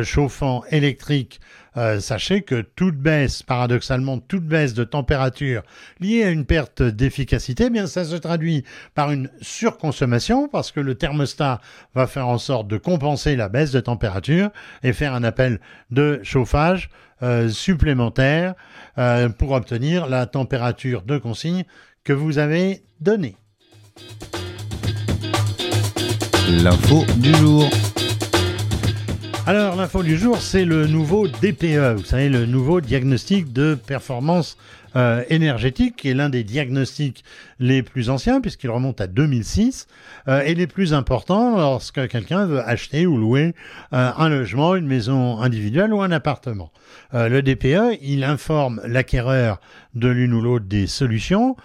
chauffant 0.04 0.64
électrique, 0.70 1.40
euh, 1.76 2.00
sachez 2.00 2.42
que 2.42 2.62
toute 2.62 2.98
baisse, 2.98 3.42
paradoxalement, 3.42 4.20
toute 4.20 4.46
baisse 4.46 4.74
de 4.74 4.84
température 4.84 5.64
liée 6.00 6.24
à 6.24 6.30
une 6.30 6.46
perte 6.46 6.84
d'efficacité, 6.84 7.66
eh 7.68 7.70
bien 7.70 7.88
ça 7.88 8.06
se 8.06 8.16
traduit 8.16 8.64
par 8.94 9.12
une 9.12 9.30
surconsommation 9.42 10.48
parce 10.48 10.72
que 10.72 10.80
le 10.80 10.96
thermostat 10.96 11.62
va 11.96 12.06
faire 12.06 12.28
en 12.28 12.38
sorte 12.38 12.68
de 12.68 12.78
compenser 12.78 13.36
la 13.36 13.50
baisse 13.50 13.72
de 13.72 13.80
température 13.80 14.52
et 14.84 14.94
faire 14.94 15.16
un 15.16 15.24
appel 15.24 15.60
de 15.90 16.20
chauffage 16.34 16.89
euh, 17.22 17.50
supplémentaire 17.50 18.56
euh, 18.98 19.30
pour 19.30 19.52
obtenir 19.52 20.08
la 20.08 20.26
température 20.26 21.04
de 21.04 21.19
consigne 21.19 21.63
que 22.04 22.12
vous 22.12 22.39
avez 22.39 22.84
donnée. 23.00 23.36
L'info 26.50 27.06
du 27.17 27.34
jour. 27.36 27.69
Alors, 29.46 29.76
l'info 29.76 30.02
du 30.02 30.17
jour, 30.17 30.38
c'est 30.41 30.65
le 30.65 30.88
nouveau 30.88 31.28
DPE, 31.28 31.98
vous 31.98 32.06
savez, 32.06 32.30
le 32.30 32.46
nouveau 32.46 32.82
diagnostic 32.82 33.54
de 33.54 33.76
performance 33.76 34.58
euh, 34.96 35.24
énergétique, 35.30 35.96
qui 35.96 36.10
est 36.10 36.14
l'un 36.14 36.30
des 36.30 36.44
diagnostics 36.44 37.24
les 37.60 37.84
plus 37.84 38.10
anciens, 38.10 38.42
puisqu'il 38.42 38.70
remonte 38.70 39.02
à 39.02 39.08
2006, 39.08 39.88
euh, 40.28 40.42
et 40.42 40.56
les 40.56 40.68
plus 40.68 40.94
importants 40.94 41.58
lorsque 41.58 42.08
quelqu'un 42.08 42.46
veut 42.46 42.62
acheter 42.62 43.06
ou 43.06 43.18
louer 43.18 43.54
euh, 43.94 44.12
un 44.18 44.30
logement, 44.30 44.76
une 44.76 44.88
maison 44.88 45.40
individuelle 45.42 45.94
ou 45.94 46.02
un 46.02 46.12
appartement. 46.12 46.72
le 47.14 47.42
DPE, 47.42 48.00
il 48.02 48.24
informe 48.24 48.82
l'acquéreur 48.86 49.60
de 49.96 50.08
l'une 50.08 50.34
ou 50.34 50.42
l'autre 50.42 50.66
des 50.66 50.88
solutions 50.88 51.56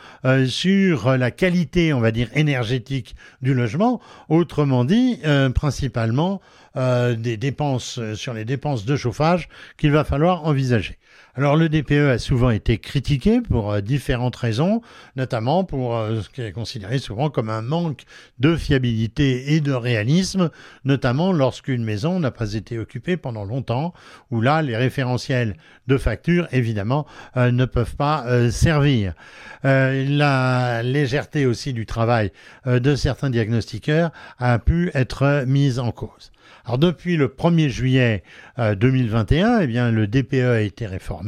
sur 0.46 1.16
la 1.16 1.30
qualité, 1.30 1.92
on 1.92 2.00
va 2.00 2.10
dire, 2.10 2.28
énergétique 2.34 3.14
du 3.42 3.54
logement, 3.54 4.00
autrement 4.28 4.84
dit, 4.84 5.20
principalement 5.54 6.40
euh, 6.78 7.16
des 7.16 7.36
dépenses 7.36 7.98
euh, 7.98 8.14
sur 8.14 8.34
les 8.34 8.44
dépenses 8.44 8.84
de 8.84 8.94
chauffage 8.94 9.48
qu'il 9.78 9.90
va 9.90 10.04
falloir 10.04 10.44
envisager. 10.44 10.98
Alors 11.38 11.54
le 11.54 11.68
DPE 11.68 11.92
a 11.92 12.18
souvent 12.18 12.50
été 12.50 12.78
critiqué 12.78 13.40
pour 13.40 13.80
différentes 13.80 14.34
raisons, 14.34 14.82
notamment 15.14 15.62
pour 15.62 15.96
ce 15.96 16.28
qui 16.28 16.42
est 16.42 16.50
considéré 16.50 16.98
souvent 16.98 17.30
comme 17.30 17.48
un 17.48 17.62
manque 17.62 18.02
de 18.40 18.56
fiabilité 18.56 19.54
et 19.54 19.60
de 19.60 19.70
réalisme, 19.70 20.50
notamment 20.84 21.30
lorsqu'une 21.30 21.84
maison 21.84 22.18
n'a 22.18 22.32
pas 22.32 22.54
été 22.54 22.76
occupée 22.76 23.16
pendant 23.16 23.44
longtemps, 23.44 23.94
où 24.32 24.40
là, 24.40 24.62
les 24.62 24.76
référentiels 24.76 25.56
de 25.86 25.96
facture, 25.96 26.48
évidemment, 26.50 27.06
ne 27.36 27.66
peuvent 27.66 27.94
pas 27.94 28.50
servir. 28.50 29.14
la 29.62 30.82
légèreté 30.82 31.46
aussi 31.46 31.72
du 31.72 31.86
travail 31.86 32.32
de 32.66 32.96
certains 32.96 33.30
diagnostiqueurs 33.30 34.10
a 34.40 34.58
pu 34.58 34.90
être 34.92 35.44
mise 35.46 35.78
en 35.78 35.92
cause. 35.92 36.32
Alors 36.68 36.76
depuis 36.76 37.16
le 37.16 37.28
1er 37.28 37.68
juillet 37.68 38.22
2021, 38.58 39.48
euh, 39.48 39.60
eh 39.62 39.66
bien, 39.66 39.90
le 39.90 40.06
DPE 40.06 40.34
a 40.34 40.60
été 40.60 40.84
réformé. 40.84 41.27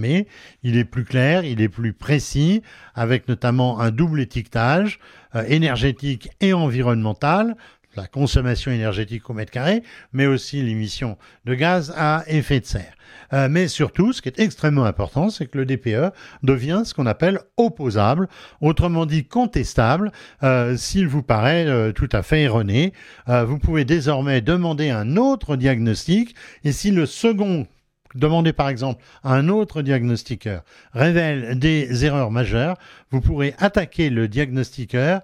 Il 0.62 0.76
est 0.76 0.84
plus 0.84 1.04
clair, 1.04 1.44
il 1.44 1.60
est 1.60 1.68
plus 1.68 1.92
précis, 1.92 2.62
avec 2.94 3.28
notamment 3.28 3.80
un 3.80 3.90
double 3.90 4.20
étiquetage 4.20 4.98
euh, 5.34 5.44
énergétique 5.48 6.30
et 6.40 6.52
environnemental 6.52 7.56
la 7.96 8.06
consommation 8.06 8.70
énergétique 8.70 9.28
au 9.30 9.32
mètre 9.32 9.50
carré, 9.50 9.82
mais 10.12 10.26
aussi 10.26 10.62
l'émission 10.62 11.18
de 11.44 11.54
gaz 11.54 11.92
à 11.96 12.22
effet 12.28 12.60
de 12.60 12.64
serre. 12.64 12.94
Euh, 13.32 13.48
mais 13.50 13.66
surtout, 13.66 14.12
ce 14.12 14.22
qui 14.22 14.28
est 14.28 14.38
extrêmement 14.38 14.84
important, 14.84 15.28
c'est 15.28 15.46
que 15.46 15.58
le 15.58 15.66
DPE 15.66 16.14
devient 16.44 16.82
ce 16.84 16.94
qu'on 16.94 17.06
appelle 17.06 17.40
opposable, 17.56 18.28
autrement 18.60 19.06
dit 19.06 19.24
contestable, 19.24 20.12
euh, 20.44 20.76
s'il 20.76 21.08
vous 21.08 21.24
paraît 21.24 21.92
tout 21.92 22.08
à 22.12 22.22
fait 22.22 22.42
erroné. 22.42 22.92
vous 23.26 23.58
pouvez 23.58 23.84
désormais 23.84 24.40
demander 24.40 24.90
un 24.90 25.16
autre 25.16 25.56
diagnostic, 25.56 26.36
et 26.62 26.70
si 26.70 26.92
le 26.92 27.06
second 27.06 27.66
demandez 28.14 28.52
par 28.52 28.68
exemple 28.68 29.02
à 29.22 29.34
un 29.34 29.48
autre 29.48 29.82
diagnostiqueur 29.82 30.62
révèle 30.92 31.58
des 31.58 32.04
erreurs 32.04 32.30
majeures, 32.30 32.76
vous 33.10 33.20
pourrez 33.20 33.54
attaquer 33.58 34.10
le 34.10 34.28
diagnostiqueur 34.28 35.20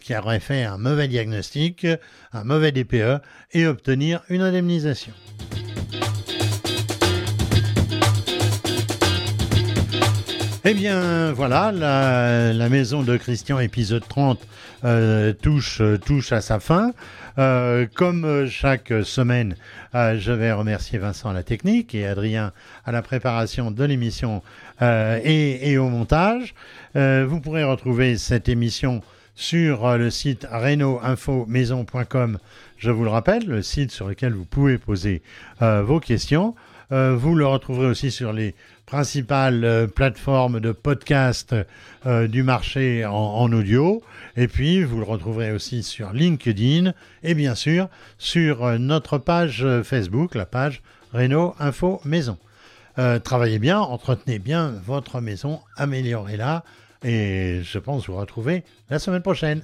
qui 0.00 0.16
aurait 0.16 0.40
fait 0.40 0.62
un 0.62 0.78
mauvais 0.78 1.08
diagnostic, 1.08 1.86
un 2.32 2.44
mauvais 2.44 2.70
DPE, 2.70 3.20
et 3.52 3.66
obtenir 3.66 4.22
une 4.28 4.42
indemnisation. 4.42 5.12
Eh 10.68 10.74
bien, 10.74 11.30
voilà, 11.30 11.70
la, 11.70 12.68
maison 12.68 13.04
de 13.04 13.16
Christian, 13.16 13.60
épisode 13.60 14.02
30, 14.08 14.40
euh, 14.84 15.32
touche, 15.32 15.80
touche 16.04 16.32
à 16.32 16.40
sa 16.40 16.58
fin. 16.58 16.90
Euh, 17.38 17.86
comme 17.94 18.48
chaque 18.48 18.92
semaine, 19.04 19.54
euh, 19.94 20.18
je 20.18 20.32
vais 20.32 20.50
remercier 20.50 20.98
Vincent 20.98 21.30
à 21.30 21.32
la 21.32 21.44
technique 21.44 21.94
et 21.94 22.04
Adrien 22.04 22.50
à 22.84 22.90
la 22.90 23.00
préparation 23.00 23.70
de 23.70 23.84
l'émission 23.84 24.42
et, 24.80 25.70
et, 25.70 25.78
au 25.78 25.88
montage. 25.88 26.52
vous 26.96 27.40
pourrez 27.40 27.62
retrouver 27.62 28.18
cette 28.18 28.48
émission 28.48 29.02
sur 29.36 29.96
le 29.96 30.10
site 30.10 30.48
reno-info-maison.com. 30.50 32.38
Je 32.76 32.90
vous 32.90 33.04
le 33.04 33.10
rappelle, 33.10 33.46
le 33.46 33.62
site 33.62 33.92
sur 33.92 34.08
lequel 34.08 34.32
vous 34.32 34.44
pouvez 34.44 34.78
poser 34.78 35.22
vos 35.60 36.00
questions. 36.00 36.56
Vous 36.90 37.34
le 37.34 37.46
retrouverez 37.46 37.86
aussi 37.86 38.10
sur 38.10 38.32
les 38.32 38.54
principales 38.86 39.64
euh, 39.64 39.86
plateformes 39.88 40.60
de 40.60 40.72
podcast 40.72 41.54
euh, 42.06 42.28
du 42.28 42.42
marché 42.42 43.04
en, 43.04 43.52
audio. 43.52 44.02
Et 44.36 44.48
puis, 44.48 44.84
vous 44.84 44.98
le 44.98 45.04
retrouverez 45.04 45.50
aussi 45.50 45.82
sur 45.82 46.12
LinkedIn 46.12 46.92
et 47.22 47.34
bien 47.34 47.54
sûr 47.54 47.88
sur 48.16 48.64
euh, 48.64 48.78
notre 48.78 49.18
page 49.18 49.66
Facebook, 49.82 50.34
la 50.34 50.46
page 50.46 50.82
Renault 51.12 51.54
Info 51.58 52.00
Maison. 52.04 52.38
travaillez 52.96 53.58
bien, 53.58 53.80
entretenez 53.80 54.38
bien 54.38 54.74
votre 54.84 55.20
maison, 55.20 55.60
améliorez-la 55.76 56.64
et 57.04 57.60
je 57.62 57.78
pense 57.78 58.08
vous 58.08 58.16
retrouver 58.16 58.64
la 58.90 58.98
semaine 58.98 59.22
prochaine. 59.22 59.62